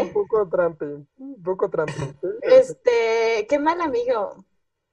[0.01, 0.85] Un poco trampe,
[1.17, 1.93] un poco trampe.
[2.41, 4.43] Este, qué mal amigo.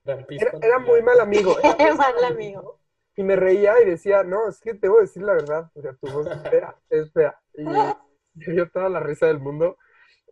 [0.04, 1.56] Era, muy mal amigo.
[1.62, 2.78] era mal amigo.
[3.16, 5.70] Y me reía y decía, no, es que te voy a decir la verdad.
[5.74, 7.40] O sea, tu voz es fea, es fea.
[7.54, 7.64] Y
[8.34, 9.78] me dio toda la risa del mundo.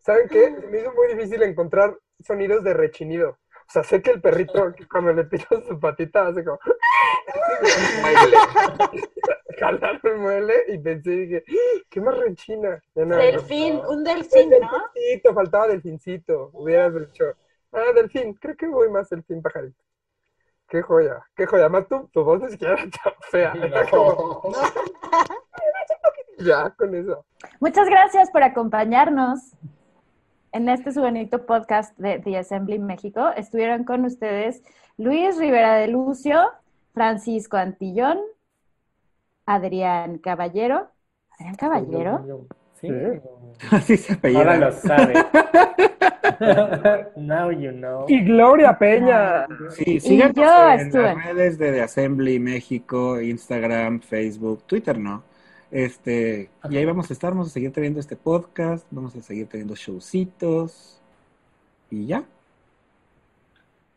[0.02, 0.50] ¿Saben qué?
[0.50, 3.38] Me hizo muy difícil encontrar sonidos de rechinido.
[3.68, 6.58] O sea, sé que el perrito, cuando le pido su patita, hace como
[9.58, 11.44] jalar el mueble y pensé, dije,
[11.90, 12.12] ¿qué no,
[13.16, 14.56] Delfín, un delfín, ¿no?
[14.94, 16.50] Delfincito, faltaba delfincito.
[16.52, 17.24] Hubieras dicho,
[17.72, 19.82] ah, delfín, creo que voy más delfín pajarito.
[20.68, 21.64] Qué joya, qué joya.
[21.64, 23.52] Además, tu, tu voz ni siquiera era tan fea.
[23.52, 24.50] Era como, No.
[26.44, 27.24] ya, con eso.
[27.60, 29.54] Muchas gracias por acompañarnos
[30.56, 33.28] en este su bonito podcast de The Assembly México.
[33.36, 34.62] Estuvieron con ustedes
[34.96, 36.40] Luis Rivera de Lucio,
[36.94, 38.18] Francisco Antillón,
[39.44, 40.88] Adrián Caballero.
[41.38, 42.46] ¿Adrián Caballero?
[42.80, 42.88] Sí.
[42.88, 42.90] Sí.
[43.70, 44.56] Así se Ahora apellida.
[44.56, 45.14] lo sabe.
[47.16, 48.04] Now you know.
[48.08, 49.46] Y Gloria Peña.
[49.70, 51.02] Sí, síganos yo en estuve.
[51.02, 55.22] las redes de The Assembly México, Instagram, Facebook, Twitter, ¿no?
[55.70, 59.48] Este, y ahí vamos a estar, vamos a seguir teniendo este podcast, vamos a seguir
[59.48, 61.00] teniendo showcitos
[61.90, 62.24] y ya.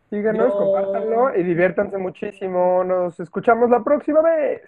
[0.09, 0.57] Síganos, No.
[0.57, 2.84] compártanlo y diviértanse muchísimo.
[2.84, 4.61] Nos escuchamos la próxima vez.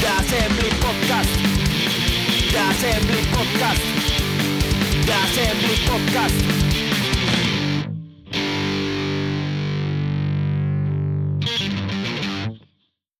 [0.00, 1.30] The Assembly Podcast.
[2.52, 3.82] The Assembly Podcast.
[5.06, 7.03] The Assembly Podcast.